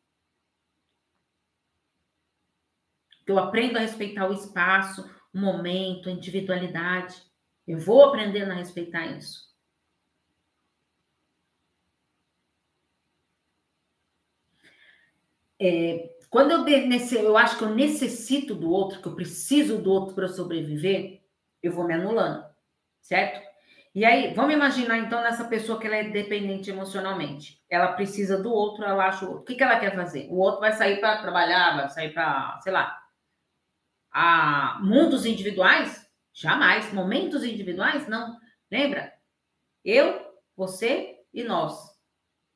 Eu 3.27 3.39
aprendo 3.39 3.77
a 3.77 3.81
respeitar 3.81 4.29
o 4.29 4.33
espaço, 4.33 5.11
o 5.35 5.39
momento, 5.39 6.09
a 6.09 6.13
individualidade. 6.13 7.21
Eu 7.67 7.79
vou 7.79 8.05
aprendendo 8.05 8.53
a 8.53 8.55
respeitar 8.55 9.07
isso. 9.07 9.47
É, 15.59 16.17
quando 16.31 16.51
eu, 16.51 16.67
eu 17.19 17.37
acho 17.37 17.59
que 17.59 17.65
eu 17.65 17.75
necessito 17.75 18.55
do 18.55 18.71
outro, 18.71 19.01
que 19.01 19.09
eu 19.09 19.15
preciso 19.15 19.79
do 19.79 19.91
outro 19.91 20.15
para 20.15 20.29
sobreviver, 20.29 21.23
eu 21.63 21.73
vou 21.73 21.87
me 21.87 21.95
anulando, 21.95 22.45
certo? 23.01 23.46
E 23.97 24.05
aí, 24.05 24.35
vamos 24.35 24.53
imaginar 24.53 24.99
então 24.99 25.23
nessa 25.23 25.47
pessoa 25.47 25.81
que 25.81 25.87
ela 25.87 25.97
é 25.97 26.11
dependente 26.11 26.69
emocionalmente. 26.69 27.65
Ela 27.67 27.95
precisa 27.95 28.43
do 28.43 28.53
outro, 28.53 28.85
ela 28.85 29.07
acha 29.07 29.25
o 29.25 29.29
outro. 29.29 29.41
O 29.41 29.45
que, 29.47 29.55
que 29.55 29.63
ela 29.63 29.81
quer 29.81 29.95
fazer? 29.95 30.29
O 30.29 30.37
outro 30.37 30.61
vai 30.61 30.75
sair 30.75 31.01
para 31.01 31.23
trabalhar, 31.23 31.77
vai 31.77 31.89
sair 31.89 32.13
para, 32.13 32.61
sei 32.61 32.73
lá, 32.73 33.03
a 34.13 34.79
mundos 34.83 35.25
individuais? 35.25 36.07
Jamais. 36.31 36.93
Momentos 36.93 37.43
individuais? 37.43 38.07
Não. 38.07 38.39
Lembra? 38.71 39.15
Eu, 39.83 40.31
você 40.55 41.19
e 41.33 41.43
nós. 41.43 41.99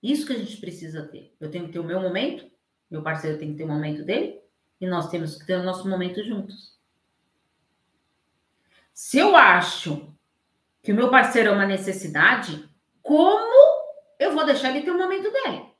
Isso 0.02 0.26
que 0.26 0.34
a 0.34 0.38
gente 0.38 0.58
precisa 0.58 1.08
ter. 1.08 1.34
Eu 1.40 1.50
tenho 1.50 1.68
que 1.68 1.72
ter 1.72 1.78
o 1.78 1.84
meu 1.84 2.02
momento, 2.02 2.50
meu 2.90 3.02
parceiro 3.02 3.38
tem 3.38 3.52
que 3.52 3.56
ter 3.56 3.64
o 3.64 3.68
momento 3.68 4.04
dele 4.04 4.38
e 4.78 4.86
nós 4.86 5.08
temos 5.08 5.38
que 5.38 5.46
ter 5.46 5.54
o 5.54 5.62
nosso 5.62 5.88
momento 5.88 6.22
juntos. 6.22 6.78
Se 8.92 9.16
eu 9.16 9.34
acho 9.34 10.14
que 10.82 10.92
o 10.92 10.94
meu 10.94 11.10
parceiro 11.10 11.50
é 11.50 11.52
uma 11.52 11.66
necessidade, 11.66 12.68
como 13.02 13.80
eu 14.18 14.32
vou 14.32 14.44
deixar 14.44 14.70
ele 14.70 14.82
ter 14.82 14.90
o 14.90 14.98
momento 14.98 15.30
dele? 15.30 15.70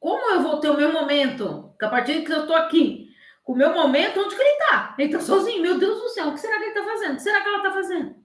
Como 0.00 0.32
eu 0.32 0.42
vou 0.42 0.60
ter 0.60 0.70
o 0.70 0.76
meu 0.76 0.92
momento? 0.92 1.68
Porque 1.70 1.84
a 1.84 1.90
partir 1.90 2.24
que 2.24 2.32
eu 2.32 2.46
tô 2.46 2.54
aqui, 2.54 3.08
com 3.42 3.52
o 3.52 3.56
meu 3.56 3.72
momento, 3.72 4.20
onde 4.20 4.34
que 4.34 4.42
ele 4.42 4.58
tá? 4.58 4.94
Ele 4.98 5.12
tá 5.12 5.20
sozinho. 5.20 5.62
Meu 5.62 5.78
Deus 5.78 6.00
do 6.00 6.08
céu, 6.08 6.28
o 6.28 6.32
que 6.32 6.40
será 6.40 6.58
que 6.58 6.64
ele 6.64 6.74
tá 6.74 6.84
fazendo? 6.84 7.12
O 7.12 7.16
que 7.16 7.22
será 7.22 7.42
que 7.42 7.48
ela 7.48 7.62
tá 7.62 7.72
fazendo? 7.72 8.24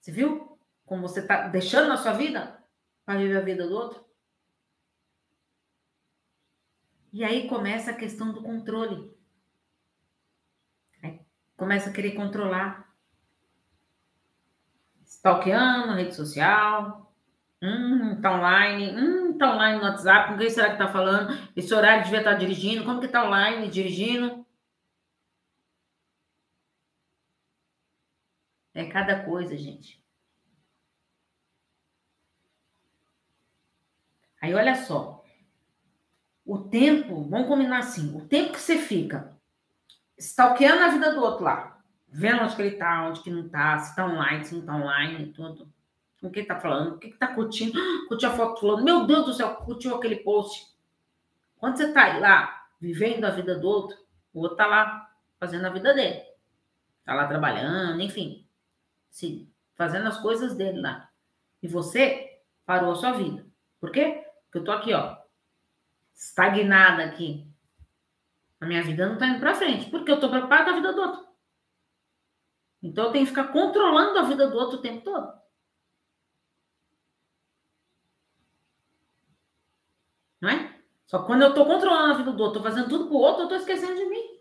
Você 0.00 0.12
viu 0.12 0.58
como 0.84 1.02
você 1.02 1.26
tá 1.26 1.48
deixando 1.48 1.88
na 1.88 1.96
sua 1.96 2.12
vida 2.12 2.62
para 3.04 3.18
viver 3.18 3.38
a 3.38 3.40
vida 3.40 3.66
do 3.66 3.74
outro? 3.74 4.04
E 7.12 7.24
aí 7.24 7.48
começa 7.48 7.90
a 7.90 7.96
questão 7.96 8.32
do 8.32 8.42
controle. 8.42 9.12
Começa 11.56 11.90
a 11.90 11.92
querer 11.92 12.12
controlar. 12.12 12.92
Stalkeando 15.04 15.86
na 15.86 15.94
rede 15.96 16.14
social. 16.14 17.12
Hum, 17.62 18.20
tá 18.20 18.32
online. 18.34 18.90
Hum, 18.96 19.38
tá 19.38 19.54
online 19.54 19.78
no 19.78 19.84
WhatsApp. 19.84 20.32
Com 20.32 20.38
quem 20.38 20.50
será 20.50 20.72
que 20.72 20.78
tá 20.78 20.88
falando? 20.88 21.32
Esse 21.56 21.72
horário 21.74 22.04
devia 22.04 22.18
estar 22.18 22.32
tá 22.32 22.38
dirigindo. 22.38 22.84
Como 22.84 23.00
que 23.00 23.08
tá 23.08 23.24
online 23.24 23.68
dirigindo? 23.68 24.44
É 28.74 28.84
cada 28.86 29.24
coisa, 29.24 29.56
gente. 29.56 30.02
Aí 34.42 34.52
olha 34.54 34.74
só, 34.74 35.24
o 36.44 36.58
tempo, 36.58 37.22
vamos 37.30 37.48
combinar 37.48 37.78
assim, 37.78 38.14
o 38.14 38.26
tempo 38.28 38.52
que 38.52 38.60
você 38.60 38.76
fica 38.76 39.33
stalkeando 40.18 40.82
a 40.82 40.88
vida 40.88 41.12
do 41.12 41.22
outro 41.22 41.44
lá, 41.44 41.82
vendo 42.08 42.42
onde 42.42 42.56
que 42.56 42.62
ele 42.62 42.76
tá, 42.76 43.08
onde 43.08 43.20
que 43.20 43.30
não 43.30 43.48
tá, 43.48 43.78
se 43.78 43.94
tá 43.94 44.06
online, 44.06 44.44
se 44.44 44.54
não 44.54 44.64
tá 44.64 44.74
online, 44.74 45.32
tudo. 45.32 45.72
Com 46.20 46.30
quem 46.30 46.44
tá 46.44 46.58
falando, 46.58 46.94
o 46.94 46.98
que 46.98 47.10
que 47.10 47.18
tá 47.18 47.34
curtindo, 47.34 47.78
curtiu 48.08 48.30
a 48.30 48.32
foto 48.32 48.60
falando, 48.60 48.84
meu 48.84 49.06
Deus 49.06 49.26
do 49.26 49.34
céu, 49.34 49.54
curtiu 49.56 49.94
aquele 49.94 50.16
post. 50.16 50.66
Quando 51.56 51.76
você 51.76 51.92
tá 51.92 52.18
lá, 52.18 52.66
vivendo 52.80 53.24
a 53.24 53.30
vida 53.30 53.58
do 53.58 53.66
outro, 53.66 53.96
o 54.32 54.40
outro 54.40 54.56
tá 54.56 54.66
lá 54.66 55.10
fazendo 55.38 55.66
a 55.66 55.70
vida 55.70 55.92
dele. 55.92 56.22
Tá 57.04 57.14
lá 57.14 57.26
trabalhando, 57.26 58.00
enfim. 58.00 58.46
Sim, 59.10 59.50
fazendo 59.74 60.08
as 60.08 60.18
coisas 60.18 60.54
dele 60.54 60.80
lá. 60.80 61.08
E 61.62 61.68
você 61.68 62.40
parou 62.64 62.92
a 62.92 62.96
sua 62.96 63.12
vida. 63.12 63.46
Por 63.80 63.90
quê? 63.90 64.24
Porque 64.44 64.58
eu 64.58 64.64
tô 64.64 64.72
aqui, 64.72 64.94
ó, 64.94 65.16
estagnada 66.14 67.04
aqui. 67.04 67.46
A 68.64 68.66
minha 68.66 68.82
vida 68.82 69.04
não 69.04 69.12
está 69.12 69.26
indo 69.26 69.40
para 69.40 69.54
frente, 69.54 69.90
porque 69.90 70.10
eu 70.10 70.14
estou 70.14 70.30
preocupada 70.30 70.64
com 70.64 70.70
a 70.70 70.74
vida 70.76 70.92
do 70.94 71.02
outro. 71.02 71.28
Então 72.82 73.04
eu 73.04 73.12
tenho 73.12 73.26
que 73.26 73.30
ficar 73.30 73.52
controlando 73.52 74.18
a 74.18 74.22
vida 74.22 74.48
do 74.48 74.56
outro 74.56 74.78
o 74.78 74.80
tempo 74.80 75.04
todo. 75.04 75.38
Não 80.40 80.48
é? 80.48 80.82
Só 81.04 81.18
que 81.18 81.26
quando 81.26 81.42
eu 81.42 81.50
estou 81.50 81.66
controlando 81.66 82.14
a 82.14 82.16
vida 82.16 82.32
do 82.32 82.42
outro, 82.42 82.58
estou 82.58 82.72
fazendo 82.72 82.88
tudo 82.88 83.06
para 83.06 83.14
o 83.14 83.20
outro, 83.20 83.42
eu 83.42 83.44
estou 83.44 83.58
esquecendo 83.58 83.96
de 83.96 84.06
mim. 84.06 84.40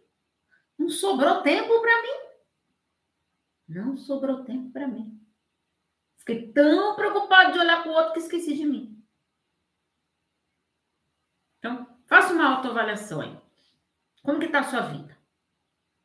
Não 0.79 0.87
sobrou 0.87 1.41
tempo 1.41 1.81
para 1.81 2.01
mim. 2.01 2.29
Não 3.67 3.97
sobrou 3.97 4.45
tempo 4.45 4.71
para 4.71 4.87
mim. 4.87 5.21
Fiquei 6.19 6.49
tão 6.53 6.95
preocupado 6.95 7.51
de 7.51 7.59
olhar 7.59 7.83
para 7.83 7.91
o 7.91 7.95
outro 7.95 8.13
que 8.13 8.19
esqueci 8.19 8.55
de 8.55 8.65
mim. 8.65 9.05
Então, 11.59 11.85
faça 12.07 12.31
uma 12.31 12.55
autoavaliação 12.55 13.19
aí. 13.19 13.42
Como 14.23 14.39
que 14.39 14.45
está 14.45 14.61
a 14.61 14.63
sua 14.63 14.81
vida? 14.81 15.15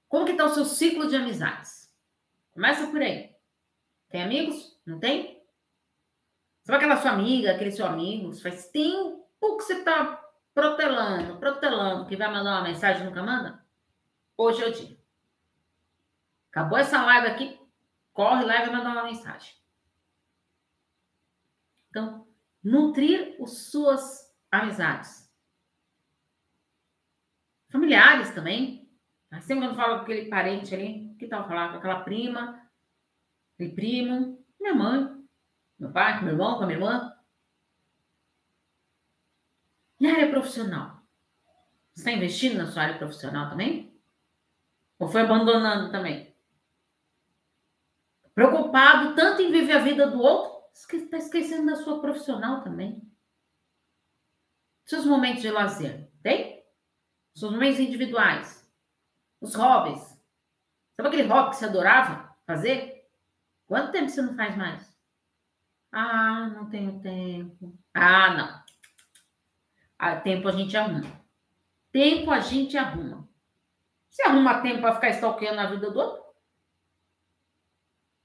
Como 0.08 0.24
que 0.26 0.32
está 0.32 0.44
o 0.44 0.50
seu 0.50 0.64
ciclo 0.64 1.08
de 1.08 1.16
amizades? 1.16 1.94
Começa 2.52 2.86
por 2.88 3.00
aí. 3.00 3.34
Tem 4.10 4.22
amigos? 4.22 4.78
Não 4.84 4.98
tem? 4.98 5.46
Sabe 6.64 6.78
aquela 6.78 6.96
sua 6.96 7.12
amiga, 7.12 7.52
aquele 7.52 7.70
seu 7.70 7.86
amigo? 7.86 8.34
Faz 8.34 8.68
tempo 8.70 9.26
que 9.40 9.62
você 9.62 9.74
está 9.74 10.16
protelando, 10.52 11.38
protelando, 11.38 12.06
que 12.06 12.16
vai 12.16 12.30
mandar 12.30 12.58
uma 12.58 12.68
mensagem 12.68 13.02
e 13.02 13.04
nunca 13.06 13.22
manda? 13.22 13.64
Hoje 14.36 14.62
é 14.62 14.66
o 14.66 14.72
dia. 14.72 14.98
Acabou 16.50 16.76
essa 16.76 17.04
live 17.04 17.28
aqui, 17.28 17.60
corre 18.12 18.44
lá 18.44 18.56
e 18.56 18.66
vai 18.66 18.70
mandar 18.70 18.90
uma 18.90 19.04
mensagem. 19.04 19.54
Então, 21.88 22.26
nutrir 22.62 23.36
as 23.40 23.50
suas 23.70 24.34
amizades. 24.50 25.27
Familiares 27.70 28.34
também. 28.34 28.88
Sempre 29.42 29.66
quando 29.66 29.76
falo 29.76 29.96
com 29.96 30.02
aquele 30.02 30.28
parente 30.28 30.74
ali, 30.74 31.14
que 31.18 31.26
tal 31.26 31.46
falar 31.46 31.70
com 31.70 31.78
aquela 31.78 32.00
prima, 32.00 32.66
aquele 33.54 33.74
primo, 33.74 34.44
minha 34.58 34.74
mãe, 34.74 35.24
meu 35.78 35.92
pai, 35.92 36.18
com 36.18 36.24
meu 36.24 36.34
irmão, 36.34 36.56
com 36.56 36.64
a 36.64 36.66
minha 36.66 36.78
irmã. 36.78 37.14
E 40.00 40.06
a 40.06 40.12
área 40.12 40.30
profissional? 40.30 41.02
Você 41.92 42.00
está 42.00 42.12
investindo 42.12 42.56
na 42.56 42.70
sua 42.70 42.84
área 42.84 42.98
profissional 42.98 43.50
também? 43.50 44.00
Ou 44.98 45.08
foi 45.08 45.20
abandonando 45.20 45.90
também? 45.90 46.34
Preocupado 48.34 49.14
tanto 49.14 49.42
em 49.42 49.50
viver 49.50 49.72
a 49.72 49.82
vida 49.82 50.08
do 50.08 50.20
outro, 50.20 50.68
está 50.72 51.18
esquecendo 51.18 51.66
da 51.66 51.76
sua 51.76 52.00
profissional 52.00 52.62
também. 52.62 53.02
Seus 54.86 55.04
momentos 55.04 55.42
de 55.42 55.50
lazer, 55.50 56.10
tem? 56.22 56.57
Seus 57.38 57.52
momentos 57.52 57.78
individuais. 57.78 58.68
Os 59.40 59.54
hobbies. 59.54 60.02
Sabe 60.96 61.08
aquele 61.08 61.28
hobby 61.28 61.50
que 61.50 61.56
você 61.56 61.66
adorava 61.66 62.36
fazer? 62.44 63.08
Quanto 63.64 63.92
tempo 63.92 64.08
você 64.08 64.20
não 64.20 64.34
faz 64.34 64.56
mais? 64.56 64.98
Ah, 65.92 66.48
não 66.48 66.68
tenho 66.68 67.00
tempo. 67.00 67.78
Ah, 67.94 68.34
não. 68.34 68.64
Ah, 69.96 70.16
tempo 70.16 70.48
a 70.48 70.50
gente 70.50 70.76
arruma. 70.76 71.24
Tempo 71.92 72.28
a 72.32 72.40
gente 72.40 72.76
arruma. 72.76 73.28
Você 74.10 74.22
arruma 74.22 74.60
tempo 74.60 74.80
para 74.80 74.96
ficar 74.96 75.10
stalkeando 75.10 75.60
a 75.60 75.66
vida 75.66 75.92
do 75.92 75.98
outro? 76.00 76.24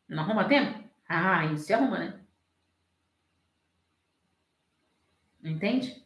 Não 0.08 0.24
arruma 0.24 0.48
tempo? 0.48 0.90
Ah, 1.08 1.46
isso 1.46 1.66
se 1.66 1.74
arruma, 1.74 2.00
né? 2.00 2.20
Entende? 5.44 6.03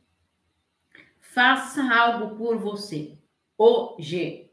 Faça 1.37 1.83
algo 1.93 2.35
por 2.35 2.57
você. 2.57 3.15
Hoje. 3.55 4.51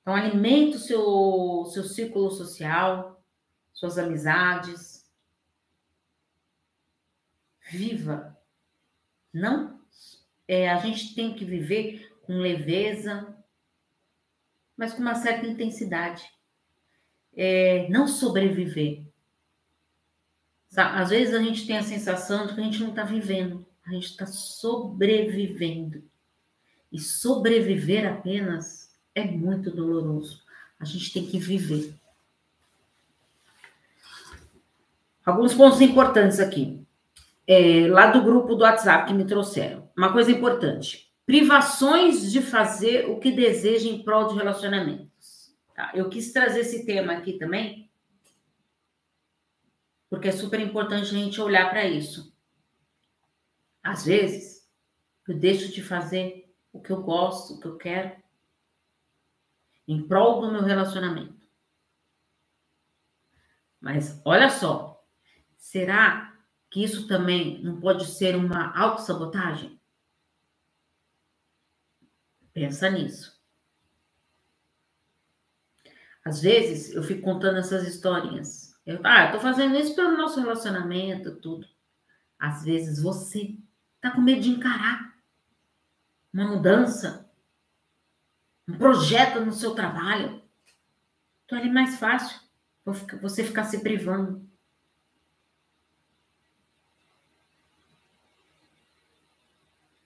Então, 0.00 0.14
alimente 0.14 0.78
o 0.78 0.80
seu, 0.80 1.66
seu 1.66 1.84
círculo 1.84 2.30
social, 2.30 3.22
suas 3.70 3.98
amizades. 3.98 5.06
Viva. 7.70 8.40
Não, 9.30 9.78
é, 10.48 10.70
a 10.70 10.78
gente 10.78 11.14
tem 11.14 11.34
que 11.34 11.44
viver 11.44 12.10
com 12.22 12.38
leveza, 12.38 13.36
mas 14.78 14.94
com 14.94 15.02
uma 15.02 15.14
certa 15.14 15.46
intensidade. 15.46 16.26
É, 17.36 17.86
não 17.90 18.08
sobreviver. 18.08 19.06
Às 20.74 21.10
vezes 21.10 21.34
a 21.34 21.42
gente 21.42 21.66
tem 21.66 21.76
a 21.76 21.82
sensação 21.82 22.46
de 22.46 22.54
que 22.54 22.60
a 22.62 22.64
gente 22.64 22.80
não 22.80 22.88
está 22.88 23.04
vivendo, 23.04 23.67
a 23.88 23.92
gente 23.92 24.06
está 24.06 24.26
sobrevivendo. 24.26 26.02
E 26.92 26.98
sobreviver 26.98 28.06
apenas 28.06 28.94
é 29.14 29.24
muito 29.24 29.70
doloroso. 29.70 30.42
A 30.78 30.84
gente 30.84 31.12
tem 31.12 31.26
que 31.26 31.38
viver. 31.38 31.94
Alguns 35.24 35.54
pontos 35.54 35.80
importantes 35.80 36.38
aqui. 36.38 36.86
É, 37.46 37.86
lá 37.88 38.08
do 38.08 38.22
grupo 38.22 38.54
do 38.54 38.62
WhatsApp 38.62 39.08
que 39.08 39.14
me 39.14 39.24
trouxeram. 39.24 39.90
Uma 39.96 40.12
coisa 40.12 40.30
importante: 40.30 41.10
privações 41.24 42.30
de 42.30 42.42
fazer 42.42 43.08
o 43.08 43.18
que 43.18 43.32
deseja 43.32 43.88
em 43.88 44.02
prol 44.02 44.28
de 44.28 44.34
relacionamentos. 44.34 45.54
Tá? 45.74 45.92
Eu 45.94 46.10
quis 46.10 46.32
trazer 46.32 46.60
esse 46.60 46.84
tema 46.84 47.14
aqui 47.14 47.34
também, 47.34 47.90
porque 50.10 50.28
é 50.28 50.32
super 50.32 50.60
importante 50.60 51.14
a 51.14 51.18
gente 51.18 51.40
olhar 51.40 51.70
para 51.70 51.86
isso. 51.86 52.36
Às 53.82 54.04
vezes, 54.04 54.68
eu 55.26 55.38
deixo 55.38 55.72
de 55.72 55.82
fazer 55.82 56.54
o 56.72 56.80
que 56.80 56.90
eu 56.90 57.02
gosto, 57.02 57.54
o 57.54 57.60
que 57.60 57.66
eu 57.66 57.76
quero, 57.76 58.16
em 59.86 60.06
prol 60.06 60.40
do 60.40 60.52
meu 60.52 60.62
relacionamento. 60.62 61.38
Mas 63.80 64.20
olha 64.24 64.50
só, 64.50 65.04
será 65.56 66.36
que 66.70 66.82
isso 66.82 67.06
também 67.06 67.62
não 67.62 67.80
pode 67.80 68.06
ser 68.06 68.36
uma 68.36 68.76
autossabotagem? 68.76 69.80
Pensa 72.52 72.90
nisso. 72.90 73.38
Às 76.24 76.42
vezes 76.42 76.94
eu 76.94 77.02
fico 77.02 77.22
contando 77.22 77.58
essas 77.58 77.86
historinhas. 77.86 78.74
Eu, 78.84 79.00
ah, 79.04 79.26
eu 79.26 79.32
tô 79.32 79.40
fazendo 79.40 79.76
isso 79.76 79.94
pelo 79.94 80.16
nosso 80.16 80.40
relacionamento, 80.40 81.40
tudo. 81.40 81.66
Às 82.38 82.64
vezes 82.64 83.02
você 83.02 83.56
tá 84.00 84.10
com 84.10 84.20
medo 84.20 84.40
de 84.40 84.50
encarar 84.50 85.14
uma 86.32 86.46
mudança, 86.46 87.30
um 88.68 88.76
projeto 88.76 89.40
no 89.40 89.52
seu 89.52 89.74
trabalho. 89.74 90.42
Então 91.44 91.58
é 91.58 91.68
mais 91.68 91.98
fácil 91.98 92.38
você 92.84 93.42
ficar 93.44 93.64
se 93.64 93.80
privando. 93.82 94.48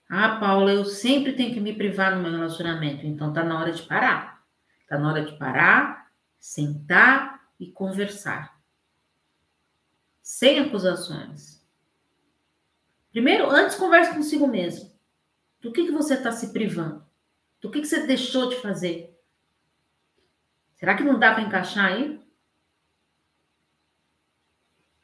Ah, 0.09 0.39
Paula, 0.39 0.73
eu 0.73 0.85
sempre 0.85 1.33
tenho 1.33 1.55
que 1.55 1.61
me 1.61 1.75
privar 1.75 2.15
no 2.15 2.23
meu 2.23 2.31
relacionamento. 2.31 3.07
Então 3.07 3.33
tá 3.33 3.43
na 3.43 3.59
hora 3.59 3.73
de 3.73 3.83
parar. 3.83 4.45
Tá 4.87 4.99
na 4.99 5.09
hora 5.09 5.25
de 5.25 5.39
parar, 5.39 6.13
sentar 6.39 7.41
e 7.59 7.73
conversar. 7.73 8.61
Sem 10.21 10.61
acusações. 10.61 11.62
Primeiro, 13.13 13.49
antes 13.51 13.77
converse 13.77 14.15
consigo 14.15 14.47
mesmo. 14.47 14.91
Do 15.61 15.71
que, 15.71 15.85
que 15.85 15.93
você 15.93 16.15
está 16.15 16.33
se 16.33 16.53
privando? 16.53 17.07
Do 17.61 17.71
que, 17.71 17.81
que 17.81 17.87
você 17.87 18.07
deixou 18.07 18.49
de 18.49 18.57
fazer? 18.57 19.17
Será 20.75 20.97
que 20.97 21.05
não 21.05 21.19
dá 21.19 21.33
para 21.33 21.45
encaixar 21.45 21.93
aí? 21.93 22.21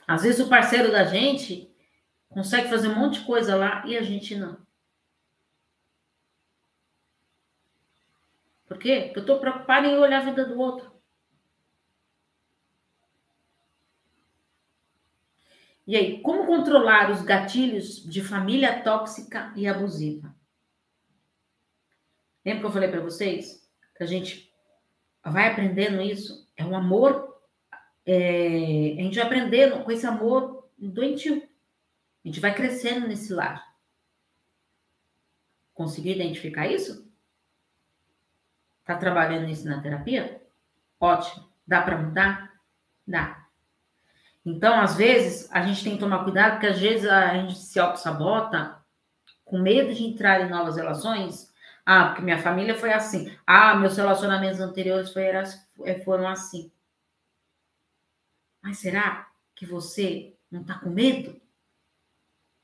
Às 0.07 0.23
vezes 0.23 0.41
o 0.41 0.49
parceiro 0.49 0.91
da 0.91 1.05
gente 1.05 1.71
consegue 2.31 2.69
fazer 2.69 2.89
um 2.89 2.99
monte 2.99 3.21
de 3.21 3.27
coisa 3.27 3.55
lá 3.55 3.87
e 3.87 3.97
a 3.97 4.03
gente 4.03 4.35
não. 4.35 4.59
Por 8.67 8.79
quê? 8.79 9.03
Porque 9.05 9.19
eu 9.19 9.21
estou 9.21 9.39
preocupada 9.39 9.87
em 9.87 9.99
olhar 9.99 10.23
a 10.23 10.25
vida 10.25 10.45
do 10.47 10.59
outro. 10.59 10.98
E 15.89 15.97
aí, 15.97 16.21
como 16.21 16.45
controlar 16.45 17.11
os 17.11 17.23
gatilhos 17.23 18.05
de 18.05 18.23
família 18.23 18.83
tóxica 18.83 19.51
e 19.57 19.67
abusiva? 19.67 20.37
Lembra 22.45 22.61
que 22.61 22.67
eu 22.67 22.73
falei 22.73 22.91
para 22.91 23.01
vocês 23.01 23.67
que 23.97 24.03
a 24.03 24.07
gente 24.07 24.53
vai 25.25 25.51
aprendendo 25.51 26.03
isso? 26.03 26.47
É 26.59 26.63
um 26.63 26.77
amor, 26.77 27.43
é, 28.05 28.99
a 28.99 29.03
gente 29.03 29.15
vai 29.15 29.25
aprendendo 29.25 29.83
com 29.83 29.91
esse 29.91 30.07
amor 30.07 30.71
doentio. 30.77 31.43
A 32.23 32.29
gente 32.29 32.39
vai 32.39 32.55
crescendo 32.55 33.09
nesse 33.09 33.33
lar. 33.33 33.67
Conseguiu 35.73 36.13
identificar 36.13 36.67
isso? 36.67 37.11
Está 38.81 38.99
trabalhando 38.99 39.49
isso 39.49 39.67
na 39.67 39.81
terapia? 39.81 40.47
Ótimo. 41.01 41.49
Dá 41.67 41.81
para 41.81 41.97
mudar? 41.97 42.61
Dá. 43.07 43.48
Então, 44.49 44.81
às 44.81 44.97
vezes, 44.97 45.47
a 45.53 45.61
gente 45.61 45.85
tem 45.85 45.93
que 45.93 46.01
tomar 46.01 46.25
cuidado, 46.25 46.53
porque 46.53 46.69
às 46.69 46.81
vezes 46.81 47.07
a 47.07 47.35
gente 47.35 47.55
se 47.59 47.79
auto-sabota 47.79 48.83
com 49.45 49.59
medo 49.59 49.95
de 49.95 50.05
entrar 50.05 50.41
em 50.41 50.49
novas 50.49 50.77
relações. 50.77 51.53
Ah, 51.85 52.07
porque 52.07 52.23
minha 52.23 52.39
família 52.39 52.75
foi 52.75 52.91
assim. 52.91 53.37
Ah, 53.47 53.75
meus 53.75 53.99
relacionamentos 53.99 54.59
anteriores 54.59 55.15
é, 55.85 56.01
foram 56.01 56.27
assim. 56.27 56.73
Mas 58.63 58.79
será 58.79 59.29
que 59.55 59.67
você 59.67 60.35
não 60.51 60.63
está 60.63 60.79
com 60.79 60.89
medo 60.89 61.39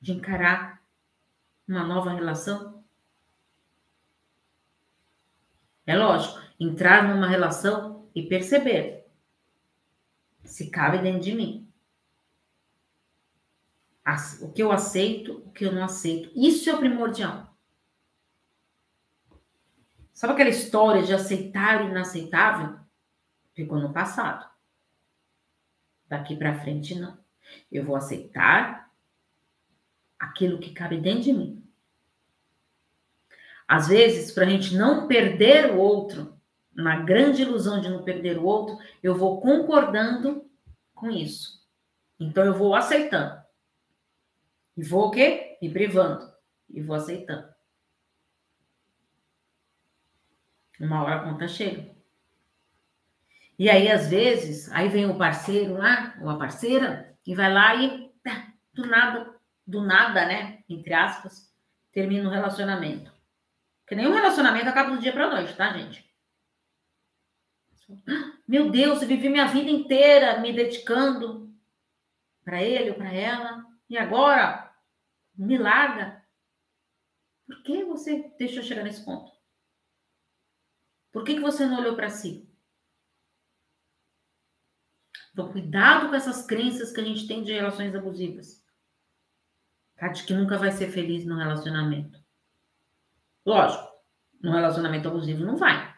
de 0.01 0.13
encarar 0.13 0.81
uma 1.69 1.85
nova 1.85 2.15
relação? 2.15 2.83
É 5.87 5.95
lógico, 5.95 6.41
entrar 6.59 7.07
numa 7.07 7.29
relação 7.29 8.09
e 8.15 8.23
perceber 8.23 9.05
se 10.43 10.71
cabe 10.71 10.97
dentro 10.99 11.21
de 11.21 11.35
mim. 11.35 11.65
O 14.41 14.53
que 14.53 14.63
eu 14.63 14.71
aceito, 14.71 15.43
o 15.47 15.51
que 15.51 15.65
eu 15.65 15.73
não 15.73 15.85
aceito. 15.85 16.31
Isso 16.35 16.69
é 16.69 16.75
o 16.75 16.79
primordial. 16.79 17.55
Sabe 20.13 20.35
aquela 20.35 20.51
história 20.51 21.03
de 21.03 21.13
aceitar 21.13 21.83
o 21.83 21.89
inaceitável? 21.89 22.79
Ficou 23.55 23.79
no 23.79 23.93
passado. 23.93 24.49
Daqui 26.07 26.37
para 26.37 26.61
frente, 26.61 26.95
não. 26.95 27.19
Eu 27.71 27.85
vou 27.85 27.97
aceitar 27.97 28.91
aquilo 30.19 30.59
que 30.59 30.73
cabe 30.73 31.01
dentro 31.01 31.25
de 31.25 31.33
mim. 31.33 31.65
Às 33.67 33.89
vezes, 33.89 34.31
para 34.31 34.45
a 34.45 34.49
gente 34.49 34.77
não 34.77 35.09
perder 35.09 35.73
o 35.73 35.79
outro, 35.79 36.39
na 36.73 37.01
grande 37.01 37.43
ilusão 37.43 37.81
de 37.81 37.89
não 37.89 38.05
perder 38.05 38.39
o 38.39 38.45
outro, 38.45 38.79
eu 39.03 39.17
vou 39.17 39.41
concordando 39.41 40.49
com 40.95 41.11
isso. 41.11 41.65
Então, 42.21 42.45
eu 42.45 42.55
vou 42.55 42.75
aceitando. 42.75 43.44
E 44.77 44.83
vou 44.83 45.09
o 45.09 45.11
quê? 45.11 45.59
Me 45.63 45.71
privando. 45.71 46.33
E 46.69 46.83
vou 46.83 46.97
aceitando. 46.97 47.49
Uma 50.81 51.03
hora 51.03 51.17
a 51.17 51.25
conta 51.25 51.47
chega. 51.47 51.95
E 53.59 53.71
aí, 53.71 53.91
às 53.91 54.11
vezes, 54.11 54.71
aí 54.73 54.89
vem 54.89 55.07
o 55.07 55.17
parceiro 55.17 55.75
lá, 55.75 56.17
ou 56.21 56.29
a 56.29 56.37
parceira, 56.37 57.17
e 57.25 57.35
vai 57.35 57.53
lá 57.53 57.75
e 57.77 58.13
do 58.73 58.87
nada, 58.87 59.35
do 59.65 59.81
nada, 59.81 60.27
né? 60.27 60.65
Entre 60.69 60.93
aspas, 60.93 61.55
termina 61.93 62.29
o 62.29 62.33
relacionamento. 62.33 63.13
Porque 63.81 63.95
nenhum 63.95 64.13
relacionamento 64.13 64.69
acaba 64.69 64.91
do 64.91 64.99
dia 65.01 65.13
para 65.13 65.31
noite, 65.31 65.55
tá, 65.55 65.73
gente? 65.73 66.05
Meu 68.49 68.71
Deus, 68.71 69.03
eu 69.03 69.09
vivi 69.09 69.29
minha 69.29 69.47
vida 69.47 69.71
inteira 69.71 70.41
me 70.41 70.53
dedicando 70.53 71.55
para 72.45 72.63
ele 72.63 72.91
ou 72.91 72.97
para 72.97 73.13
ela, 73.13 73.65
e 73.89 73.97
agora 73.97 74.64
me 75.37 75.59
larga. 75.59 76.25
Por 77.47 77.63
que 77.63 77.85
você 77.85 78.35
deixou 78.39 78.63
chegar 78.63 78.83
nesse 78.83 79.05
ponto? 79.05 79.33
Por 81.13 81.25
que, 81.25 81.35
que 81.35 81.41
você 81.41 81.67
não 81.67 81.79
olhou 81.79 81.95
para 81.95 82.09
si? 82.09 82.49
Então, 85.33 85.51
cuidado 85.51 86.09
com 86.09 86.15
essas 86.15 86.47
crenças 86.47 86.93
que 86.93 87.01
a 87.01 87.05
gente 87.05 87.27
tem 87.27 87.43
de 87.43 87.53
relações 87.53 87.95
abusivas. 87.95 88.65
Tá? 89.97 90.09
De 90.09 90.25
que 90.25 90.33
nunca 90.33 90.57
vai 90.57 90.71
ser 90.71 90.91
feliz 90.91 91.25
no 91.27 91.37
relacionamento. 91.37 92.19
Lógico, 93.45 93.87
no 94.41 94.53
relacionamento 94.53 95.09
abusivo 95.09 95.45
não 95.45 95.57
vai. 95.57 95.95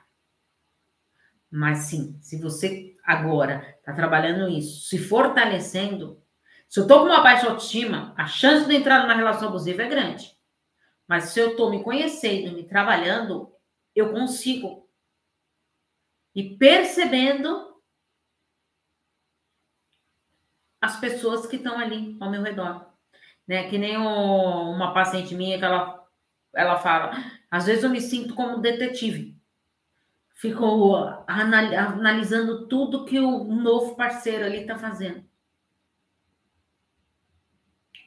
Mas 1.51 1.79
sim, 1.79 2.19
se 2.21 2.41
você 2.41 2.97
agora 3.05 3.77
está 3.79 3.93
trabalhando 3.93 4.49
isso, 4.49 4.89
se 4.89 4.99
fortalecendo, 4.99 6.23
se 6.69 6.81
eu 6.81 6.83
estou 6.83 7.01
com 7.01 7.07
uma 7.07 7.23
baixa 7.23 7.47
autoestima, 7.47 8.15
a 8.17 8.27
chance 8.27 8.67
de 8.67 8.75
entrar 8.75 9.03
numa 9.03 9.15
relação 9.15 9.49
abusiva 9.49 9.83
é 9.83 9.89
grande. 9.89 10.37
Mas 11.07 11.27
se 11.27 11.41
eu 11.41 11.51
estou 11.51 11.71
me 11.71 11.83
conhecendo, 11.83 12.55
me 12.55 12.65
trabalhando, 12.65 13.53
eu 13.95 14.13
consigo. 14.13 14.89
E 16.35 16.57
percebendo 16.57 17.77
as 20.81 20.99
pessoas 20.99 21.47
que 21.47 21.57
estão 21.57 21.79
ali 21.79 22.17
ao 22.21 22.31
meu 22.31 22.43
redor. 22.43 22.87
Né? 23.47 23.69
Que 23.69 23.79
nem 23.79 23.97
o, 23.97 24.71
uma 24.71 24.93
paciente 24.93 25.35
minha 25.35 25.59
que 25.59 25.65
ela, 25.65 26.07
ela 26.53 26.79
fala, 26.79 27.13
às 27.51 27.67
vezes 27.67 27.85
eu 27.85 27.91
me 27.91 28.01
sinto 28.01 28.35
como 28.35 28.61
detetive. 28.61 29.37
Ficou 30.35 30.97
analisando 31.27 32.69
tudo 32.69 33.07
que 33.07 33.19
o 33.19 33.45
novo 33.45 33.97
parceiro 33.97 34.45
ali 34.45 34.59
está 34.59 34.77
fazendo. 34.77 35.25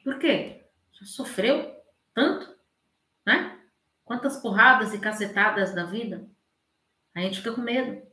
Por 0.02 0.18
quê? 0.18 0.64
Já 0.92 1.06
sofreu 1.06 1.74
tanto, 2.14 2.54
né? 3.24 3.60
Quantas 4.04 4.38
porradas 4.38 4.92
e 4.92 4.98
cacetadas 4.98 5.74
da 5.74 5.84
vida. 5.84 6.28
A 7.14 7.20
gente 7.20 7.38
fica 7.38 7.52
com 7.52 7.60
medo. 7.60 8.06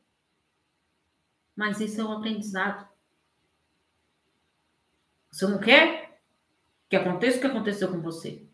Mas 1.56 1.80
isso 1.80 2.00
é 2.00 2.04
um 2.04 2.12
aprendizado. 2.12 2.88
Você 5.32 5.48
não 5.48 5.60
quer 5.60 6.22
que 6.90 6.96
aconteça 6.96 7.38
o 7.38 7.42
que 7.42 7.48
aconteceu 7.48 7.90
com 7.92 8.02
você. 8.02 8.48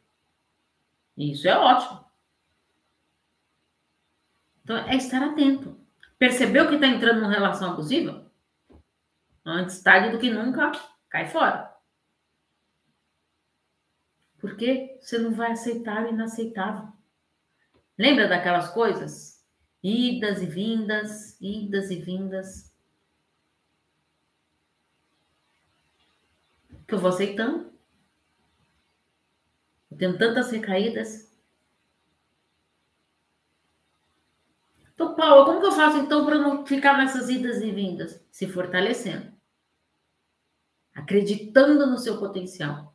Isso 1.17 1.47
é 1.47 1.57
ótimo. 1.57 2.03
Então, 4.63 4.77
é 4.77 4.95
estar 4.95 5.21
atento. 5.21 5.77
Percebeu 6.17 6.67
que 6.67 6.75
está 6.75 6.87
entrando 6.87 7.21
numa 7.21 7.31
relação 7.31 7.71
abusiva? 7.71 8.31
Antes 9.45 9.81
tarde 9.81 10.09
do 10.09 10.19
que 10.19 10.31
nunca, 10.31 10.71
cai 11.09 11.27
fora. 11.27 11.72
Porque 14.43 14.99
você 14.99 15.17
não 15.17 15.33
vai 15.33 15.53
aceitar 15.53 16.03
o 16.03 16.09
inaceitável. 16.09 16.91
Lembra 17.97 18.27
daquelas 18.27 18.71
coisas? 18.71 19.41
Idas 19.81 20.41
e 20.41 20.45
vindas, 20.45 21.39
idas 21.39 21.89
e 21.89 21.95
vindas. 21.95 22.69
que 26.85 26.93
eu 26.93 26.99
vou 26.99 27.09
aceitando. 27.09 27.71
Eu 29.89 29.97
tenho 29.97 30.17
tantas 30.17 30.51
recaídas. 30.51 31.33
Então, 34.93 35.15
Paula, 35.15 35.45
como 35.45 35.61
que 35.61 35.67
eu 35.67 35.71
faço 35.71 35.99
então 35.99 36.25
para 36.25 36.37
não 36.37 36.65
ficar 36.65 36.97
nessas 36.97 37.29
idas 37.29 37.61
e 37.61 37.71
vindas? 37.71 38.21
Se 38.29 38.45
fortalecendo. 38.45 39.31
Acreditando 40.93 41.87
no 41.87 41.97
seu 41.97 42.19
potencial. 42.19 42.92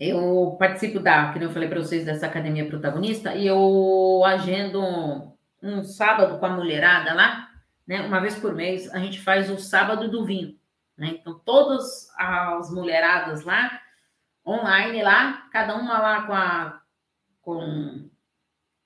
Eu 0.00 0.56
participo 0.58 0.98
da, 0.98 1.30
como 1.30 1.44
eu 1.44 1.50
falei 1.50 1.68
para 1.68 1.78
vocês, 1.78 2.06
dessa 2.06 2.24
academia 2.24 2.66
protagonista, 2.66 3.34
e 3.34 3.46
eu 3.46 4.22
agendo 4.24 4.80
um, 4.82 5.36
um, 5.62 5.84
sábado 5.84 6.38
com 6.38 6.46
a 6.46 6.56
mulherada 6.56 7.12
lá, 7.12 7.50
né? 7.86 8.00
Uma 8.00 8.18
vez 8.18 8.38
por 8.38 8.54
mês, 8.54 8.90
a 8.94 8.98
gente 8.98 9.20
faz 9.20 9.50
o 9.50 9.58
sábado 9.58 10.10
do 10.10 10.24
vinho, 10.24 10.58
né? 10.96 11.18
Então, 11.20 11.38
todas 11.40 12.08
as 12.16 12.70
mulheradas 12.70 13.44
lá, 13.44 13.78
online 14.46 15.02
lá, 15.02 15.46
cada 15.52 15.76
uma 15.76 15.98
lá 15.98 16.22
com 16.22 16.32
a 16.32 16.80
com, 17.42 18.10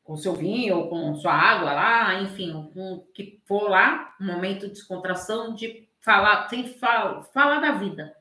com 0.02 0.16
seu 0.16 0.34
vinho 0.34 0.76
ou 0.78 0.88
com 0.88 1.14
sua 1.14 1.32
água 1.32 1.72
lá, 1.72 2.22
enfim, 2.22 2.70
com 2.74 2.94
o 2.94 3.00
que 3.12 3.40
for 3.46 3.68
lá, 3.68 4.16
um 4.20 4.26
momento 4.26 4.66
de 4.66 4.72
descontração, 4.72 5.54
de 5.54 5.88
falar, 6.00 6.48
sem 6.48 6.66
falar, 6.78 7.22
falar 7.22 7.60
da 7.60 7.72
vida, 7.72 8.12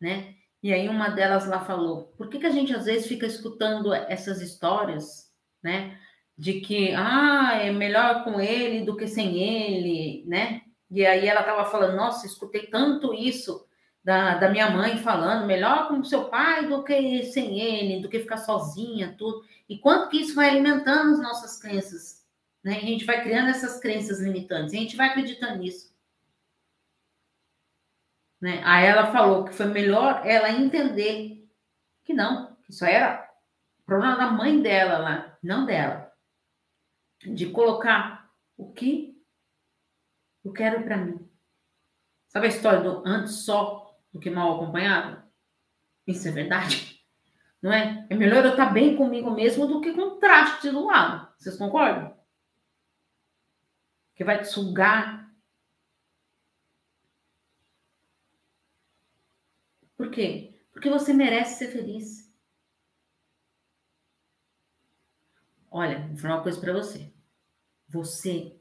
né? 0.00 0.37
E 0.62 0.72
aí 0.72 0.88
uma 0.88 1.08
delas 1.08 1.46
lá 1.46 1.60
falou: 1.64 2.12
por 2.16 2.28
que, 2.28 2.38
que 2.38 2.46
a 2.46 2.50
gente 2.50 2.74
às 2.74 2.86
vezes 2.86 3.06
fica 3.06 3.26
escutando 3.26 3.92
essas 3.94 4.40
histórias, 4.40 5.32
né? 5.62 5.98
De 6.36 6.60
que 6.60 6.92
ah, 6.94 7.58
é 7.60 7.70
melhor 7.70 8.24
com 8.24 8.40
ele 8.40 8.84
do 8.84 8.96
que 8.96 9.06
sem 9.06 9.38
ele, 9.38 10.24
né? 10.26 10.62
E 10.90 11.04
aí 11.06 11.26
ela 11.26 11.40
estava 11.40 11.64
falando: 11.70 11.96
nossa, 11.96 12.26
escutei 12.26 12.66
tanto 12.66 13.14
isso 13.14 13.66
da, 14.02 14.36
da 14.36 14.48
minha 14.48 14.70
mãe 14.70 14.98
falando, 14.98 15.46
melhor 15.46 15.88
com 15.88 16.02
seu 16.02 16.24
pai 16.24 16.66
do 16.66 16.82
que 16.82 17.24
sem 17.24 17.60
ele, 17.60 18.00
do 18.00 18.08
que 18.08 18.20
ficar 18.20 18.38
sozinha, 18.38 19.14
tudo. 19.18 19.44
E 19.68 19.78
quanto 19.78 20.08
que 20.08 20.20
isso 20.20 20.34
vai 20.34 20.48
alimentando 20.48 21.12
as 21.12 21.20
nossas 21.20 21.60
crenças, 21.60 22.24
né? 22.64 22.78
A 22.78 22.80
gente 22.80 23.04
vai 23.04 23.22
criando 23.22 23.50
essas 23.50 23.78
crenças 23.80 24.20
limitantes, 24.20 24.74
a 24.74 24.76
gente 24.76 24.96
vai 24.96 25.08
acreditando 25.08 25.58
nisso. 25.58 25.92
Né? 28.40 28.62
Aí 28.64 28.86
ela 28.86 29.10
falou 29.12 29.44
que 29.44 29.52
foi 29.52 29.66
melhor 29.66 30.22
ela 30.24 30.50
entender 30.50 31.48
que 32.04 32.14
não, 32.14 32.56
que 32.62 32.70
isso 32.70 32.84
era 32.84 33.28
problema 33.84 34.16
da 34.16 34.30
mãe 34.30 34.60
dela 34.60 34.98
lá, 34.98 35.38
não 35.42 35.64
dela. 35.64 36.12
De 37.20 37.50
colocar 37.50 38.30
o 38.56 38.72
que 38.72 39.18
eu 40.44 40.52
quero 40.52 40.84
para 40.84 40.96
mim. 40.96 41.28
Sabe 42.28 42.46
a 42.46 42.50
história 42.50 42.80
do 42.80 43.02
antes 43.06 43.44
só 43.44 43.98
do 44.12 44.20
que 44.20 44.30
mal 44.30 44.56
acompanhado? 44.56 45.22
Isso 46.06 46.28
é 46.28 46.30
verdade. 46.30 46.98
Não 47.60 47.72
é? 47.72 48.06
É 48.08 48.14
melhor 48.14 48.44
eu 48.44 48.52
estar 48.52 48.66
bem 48.66 48.94
comigo 48.94 49.32
mesmo 49.32 49.66
do 49.66 49.80
que 49.80 49.92
com 49.92 50.18
traste 50.20 50.70
do 50.70 50.86
lado. 50.86 51.28
Vocês 51.36 51.56
concordam? 51.56 52.16
Que 54.14 54.22
vai 54.22 54.38
te 54.38 54.46
sugar 54.46 55.17
Por 59.98 60.12
quê? 60.12 60.54
Porque 60.72 60.88
você 60.88 61.12
merece 61.12 61.58
ser 61.58 61.72
feliz. 61.72 62.32
Olha, 65.68 66.06
vou 66.06 66.16
falar 66.16 66.36
uma 66.36 66.42
coisa 66.44 66.60
para 66.60 66.72
você. 66.72 67.12
Você 67.88 68.56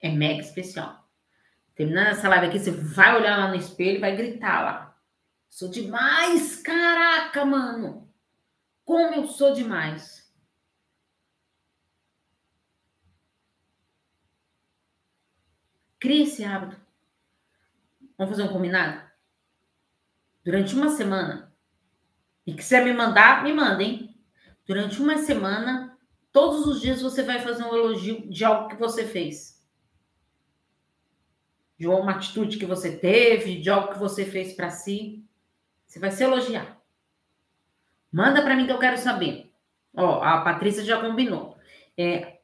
é 0.00 0.08
mega 0.08 0.40
especial. 0.40 1.10
Terminando 1.74 2.06
essa 2.06 2.28
live 2.28 2.46
aqui, 2.46 2.60
você 2.60 2.70
vai 2.70 3.16
olhar 3.16 3.36
lá 3.36 3.48
no 3.48 3.56
espelho 3.56 3.96
e 3.96 4.00
vai 4.00 4.16
gritar 4.16 4.64
lá. 4.64 5.02
Sou 5.48 5.68
demais! 5.68 6.62
Caraca, 6.62 7.44
mano! 7.44 8.08
Como 8.84 9.14
eu 9.16 9.26
sou 9.26 9.52
demais! 9.52 10.32
Crie 15.98 16.22
esse 16.22 16.44
hábito. 16.44 16.80
Vamos 18.16 18.36
fazer 18.36 18.48
um 18.48 18.52
combinado? 18.52 19.07
Durante 20.44 20.74
uma 20.74 20.90
semana, 20.90 21.48
e 22.48 22.54
quiser 22.54 22.82
me 22.82 22.94
mandar, 22.94 23.44
me 23.44 23.52
mandem. 23.52 24.16
Durante 24.66 25.02
uma 25.02 25.18
semana, 25.18 25.98
todos 26.32 26.66
os 26.66 26.80
dias 26.80 27.02
você 27.02 27.22
vai 27.22 27.40
fazer 27.40 27.62
um 27.62 27.76
elogio 27.76 28.26
de 28.30 28.42
algo 28.42 28.70
que 28.70 28.76
você 28.76 29.04
fez. 29.04 29.62
De 31.78 31.86
uma 31.86 32.12
atitude 32.12 32.56
que 32.56 32.64
você 32.64 32.96
teve, 32.96 33.60
de 33.60 33.68
algo 33.68 33.92
que 33.92 33.98
você 33.98 34.24
fez 34.24 34.54
para 34.54 34.70
si. 34.70 35.22
Você 35.86 35.98
vai 35.98 36.10
se 36.10 36.24
elogiar. 36.24 36.80
Manda 38.10 38.40
para 38.40 38.56
mim 38.56 38.64
que 38.64 38.72
eu 38.72 38.78
quero 38.78 38.96
saber. 38.96 39.52
Ó, 39.94 40.22
a 40.22 40.40
Patrícia 40.40 40.82
já 40.82 40.98
combinou. 40.98 41.54
É, 41.98 42.38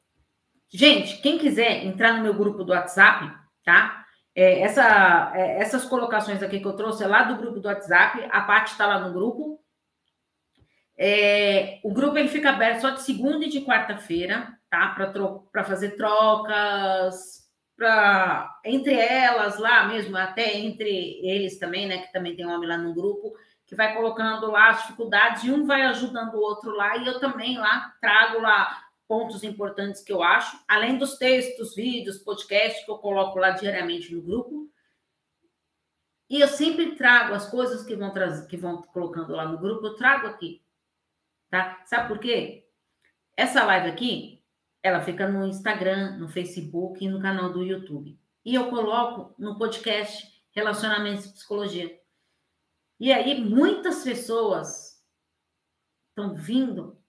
gente, 0.68 1.22
quem 1.22 1.38
quiser 1.38 1.82
entrar 1.86 2.12
no 2.12 2.22
meu 2.22 2.34
grupo 2.34 2.62
do 2.62 2.74
WhatsApp, 2.74 3.34
tá? 3.64 4.03
É, 4.34 4.60
essa, 4.60 5.32
é, 5.34 5.60
essas 5.60 5.84
colocações 5.84 6.42
aqui 6.42 6.58
que 6.58 6.66
eu 6.66 6.72
trouxe 6.72 7.04
é 7.04 7.06
lá 7.06 7.22
do 7.22 7.36
grupo 7.36 7.60
do 7.60 7.68
WhatsApp, 7.68 8.26
a 8.30 8.40
parte 8.42 8.72
está 8.72 8.86
lá 8.86 8.98
no 8.98 9.12
grupo. 9.12 9.60
É, 10.96 11.80
o 11.82 11.92
grupo 11.92 12.18
ele 12.18 12.28
fica 12.28 12.50
aberto 12.50 12.80
só 12.80 12.90
de 12.90 13.02
segunda 13.02 13.44
e 13.44 13.48
de 13.48 13.60
quarta-feira, 13.60 14.56
tá? 14.68 14.88
Para 15.52 15.64
fazer 15.64 15.90
trocas, 15.96 17.44
para 17.76 18.58
entre 18.64 18.94
elas 18.94 19.58
lá 19.58 19.86
mesmo, 19.86 20.16
até 20.16 20.56
entre 20.56 21.20
eles 21.22 21.58
também, 21.58 21.86
né? 21.86 21.98
Que 21.98 22.12
também 22.12 22.36
tem 22.36 22.46
homem 22.46 22.68
lá 22.68 22.78
no 22.78 22.94
grupo, 22.94 23.32
que 23.66 23.74
vai 23.74 23.94
colocando 23.94 24.50
lá 24.50 24.70
as 24.70 24.82
dificuldades 24.82 25.44
e 25.44 25.50
um 25.50 25.66
vai 25.66 25.82
ajudando 25.82 26.34
o 26.34 26.40
outro 26.40 26.70
lá 26.72 26.96
e 26.96 27.06
eu 27.06 27.18
também 27.18 27.56
lá 27.58 27.92
trago 28.00 28.40
lá 28.40 28.83
pontos 29.14 29.44
importantes 29.44 30.02
que 30.02 30.12
eu 30.12 30.24
acho, 30.24 30.58
além 30.66 30.98
dos 30.98 31.16
textos, 31.16 31.72
vídeos, 31.72 32.18
podcasts 32.18 32.84
que 32.84 32.90
eu 32.90 32.98
coloco 32.98 33.38
lá 33.38 33.50
diariamente 33.50 34.12
no 34.12 34.20
grupo. 34.20 34.68
E 36.28 36.40
eu 36.40 36.48
sempre 36.48 36.96
trago 36.96 37.32
as 37.32 37.48
coisas 37.48 37.86
que 37.86 37.94
vão 37.94 38.10
trazer, 38.10 38.48
que 38.48 38.56
vão 38.56 38.82
colocando 38.82 39.32
lá 39.32 39.46
no 39.46 39.56
grupo, 39.56 39.86
eu 39.86 39.94
trago 39.94 40.26
aqui. 40.26 40.64
Tá? 41.48 41.80
Sabe 41.86 42.08
por 42.08 42.18
quê? 42.18 42.68
Essa 43.36 43.62
live 43.64 43.88
aqui, 43.88 44.42
ela 44.82 45.00
fica 45.00 45.28
no 45.28 45.46
Instagram, 45.46 46.18
no 46.18 46.28
Facebook 46.28 47.04
e 47.04 47.08
no 47.08 47.22
canal 47.22 47.52
do 47.52 47.62
YouTube. 47.62 48.18
E 48.44 48.52
eu 48.52 48.68
coloco 48.68 49.32
no 49.38 49.56
podcast 49.56 50.28
Relacionamentos 50.50 51.26
e 51.26 51.32
Psicologia. 51.34 52.00
E 52.98 53.12
aí 53.12 53.40
muitas 53.40 54.02
pessoas 54.02 55.00
estão 56.08 56.34
vindo 56.34 57.00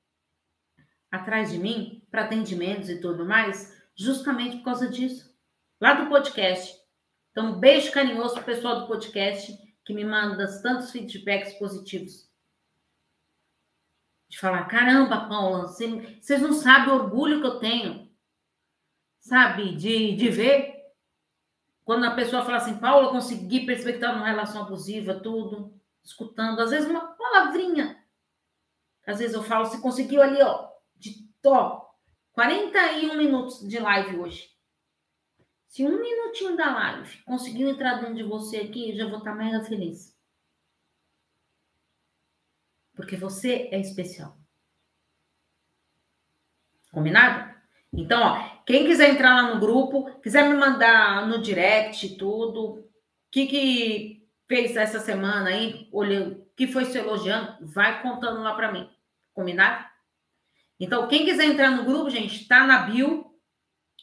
atrás 1.16 1.51
de 1.51 1.58
mim 1.58 1.95
para 2.16 2.24
atendimentos 2.24 2.89
e 2.89 3.01
tudo 3.01 3.26
mais, 3.26 3.78
justamente 3.93 4.57
por 4.57 4.63
causa 4.63 4.88
disso. 4.88 5.36
Lá 5.82 5.95
do 5.95 6.07
podcast. 6.07 6.74
Então, 7.32 7.47
um 7.47 7.59
beijo 7.59 7.91
carinhoso 7.91 8.36
para 8.36 8.43
o 8.43 8.45
pessoal 8.45 8.80
do 8.80 8.88
podcast 8.88 9.53
que 9.84 9.93
me 9.93 10.05
manda 10.05 10.47
tantos 10.61 10.91
feedbacks 10.91 11.53
positivos. 11.55 12.32
De 14.30 14.39
falar, 14.39 14.63
caramba, 14.66 15.28
Paula, 15.28 15.68
vocês 15.68 16.41
não 16.41 16.53
sabem 16.53 16.93
o 16.93 16.95
orgulho 16.95 17.41
que 17.41 17.47
eu 17.47 17.59
tenho, 17.59 18.09
sabe, 19.20 19.76
de, 19.76 20.16
de 20.16 20.30
ver 20.30 20.74
quando 21.84 22.05
a 22.05 22.16
pessoa 22.16 22.45
fala 22.45 22.57
assim, 22.57 22.78
Paula, 22.78 23.11
consegui 23.11 23.66
perceber 23.66 23.91
que 23.91 23.97
estava 23.97 24.18
numa 24.18 24.30
relação 24.30 24.61
abusiva, 24.61 25.20
tudo, 25.20 25.78
escutando, 26.01 26.61
às 26.61 26.72
vezes 26.72 26.89
uma 26.89 27.07
palavrinha. 27.07 28.01
Às 29.05 29.20
vezes 29.20 29.36
eu 29.36 29.43
falo, 29.43 29.66
você 29.66 29.82
conseguiu 29.82 30.22
ali, 30.22 30.41
ó, 30.41 30.70
de 30.95 31.30
top, 31.41 31.84
41 32.36 33.17
minutos 33.17 33.65
de 33.65 33.79
live 33.79 34.17
hoje. 34.17 34.49
Se 35.67 35.86
um 35.86 36.01
minutinho 36.01 36.57
da 36.57 36.73
live 36.73 37.23
conseguiu 37.23 37.69
entrar 37.69 37.95
dentro 37.95 38.15
de 38.15 38.23
você 38.23 38.57
aqui, 38.57 38.91
eu 38.91 38.97
já 38.97 39.07
vou 39.07 39.19
estar 39.19 39.33
mega 39.33 39.63
feliz. 39.63 40.13
Porque 42.93 43.15
você 43.15 43.69
é 43.71 43.79
especial. 43.79 44.38
Combinado? 46.91 47.55
Então, 47.93 48.21
ó, 48.21 48.63
quem 48.65 48.86
quiser 48.86 49.11
entrar 49.11 49.33
lá 49.33 49.53
no 49.53 49.61
grupo, 49.61 50.19
quiser 50.19 50.49
me 50.49 50.57
mandar 50.57 51.25
no 51.27 51.41
direct 51.41 52.17
tudo, 52.17 52.79
o 52.79 52.89
que, 53.31 53.47
que 53.47 54.29
fez 54.45 54.75
essa 54.75 54.99
semana 54.99 55.49
aí, 55.51 55.88
olhando, 55.91 56.45
que 56.55 56.67
foi 56.67 56.83
se 56.83 56.97
elogiando, 56.97 57.65
vai 57.65 58.01
contando 58.01 58.41
lá 58.41 58.53
para 58.55 58.73
mim. 58.73 58.89
Combinado? 59.33 59.95
Então, 60.80 61.07
quem 61.07 61.26
quiser 61.26 61.45
entrar 61.45 61.71
no 61.71 61.86
grupo, 61.86 62.09
gente, 62.09 62.41
está 62.41 62.65
na 62.65 62.80
bio 62.80 63.26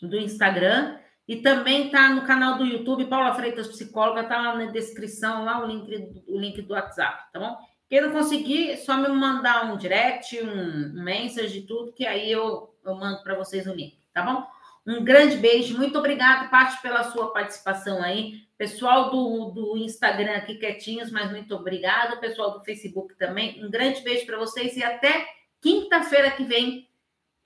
do 0.01 0.17
Instagram 0.17 0.99
e 1.29 1.37
também 1.37 1.87
está 1.87 2.09
no 2.11 2.23
canal 2.23 2.59
do 2.59 2.65
YouTube, 2.65 3.07
Paula 3.07 3.35
Freitas 3.35 3.69
Psicóloga, 3.69 4.23
está 4.23 4.41
lá 4.41 4.57
na 4.57 4.73
descrição, 4.73 5.45
lá 5.45 5.63
o 5.63 5.67
link, 5.67 6.23
o 6.27 6.39
link 6.39 6.63
do 6.63 6.75
WhatsApp, 6.75 7.31
tá 7.33 7.39
bom? 7.39 7.57
Quem 7.89 8.01
não 8.01 8.11
conseguir, 8.11 8.71
é 8.71 8.77
só 8.77 8.97
me 8.97 9.09
mandar 9.09 9.71
um 9.71 9.77
direct, 9.77 10.41
um, 10.41 10.93
message, 10.95 11.63
tudo, 11.63 11.93
que 11.93 12.07
aí 12.07 12.33
eu, 12.33 12.75
eu 12.85 12.95
mando 12.95 13.23
para 13.23 13.35
vocês 13.35 13.67
o 13.67 13.75
link, 13.75 13.99
tá 14.13 14.23
bom? 14.23 14.47
Um 14.87 15.05
grande 15.05 15.37
beijo, 15.37 15.77
muito 15.77 15.99
obrigado, 15.99 16.51
Paty, 16.51 16.81
pela 16.83 17.05
sua 17.05 17.33
participação 17.33 18.03
aí. 18.03 18.43
Pessoal 18.59 19.11
do, 19.11 19.51
do 19.51 19.77
Instagram 19.77 20.37
aqui 20.37 20.55
quietinhos, 20.55 21.11
mas 21.11 21.31
muito 21.31 21.55
obrigado. 21.55 22.19
Pessoal 22.19 22.53
do 22.53 22.65
Facebook 22.65 23.15
também. 23.17 23.65
Um 23.65 23.71
grande 23.71 24.01
beijo 24.03 24.27
para 24.27 24.39
vocês 24.39 24.77
e 24.77 24.83
até 24.83 25.27
quinta-feira 25.63 26.31
que 26.33 26.45
vem. 26.45 26.91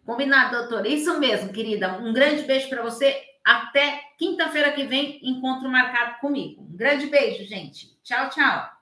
Combinado, 0.04 0.56
doutora? 0.56 0.88
Isso 0.88 1.20
mesmo, 1.20 1.52
querida. 1.52 1.98
Um 1.98 2.12
grande 2.12 2.42
beijo 2.42 2.68
para 2.68 2.82
você. 2.82 3.22
Até 3.44 4.00
quinta-feira 4.18 4.72
que 4.72 4.84
vem, 4.84 5.20
encontro 5.22 5.68
marcado 5.68 6.18
comigo. 6.18 6.62
Um 6.62 6.76
grande 6.76 7.06
beijo, 7.06 7.44
gente. 7.44 7.96
Tchau, 8.02 8.28
tchau. 8.30 8.75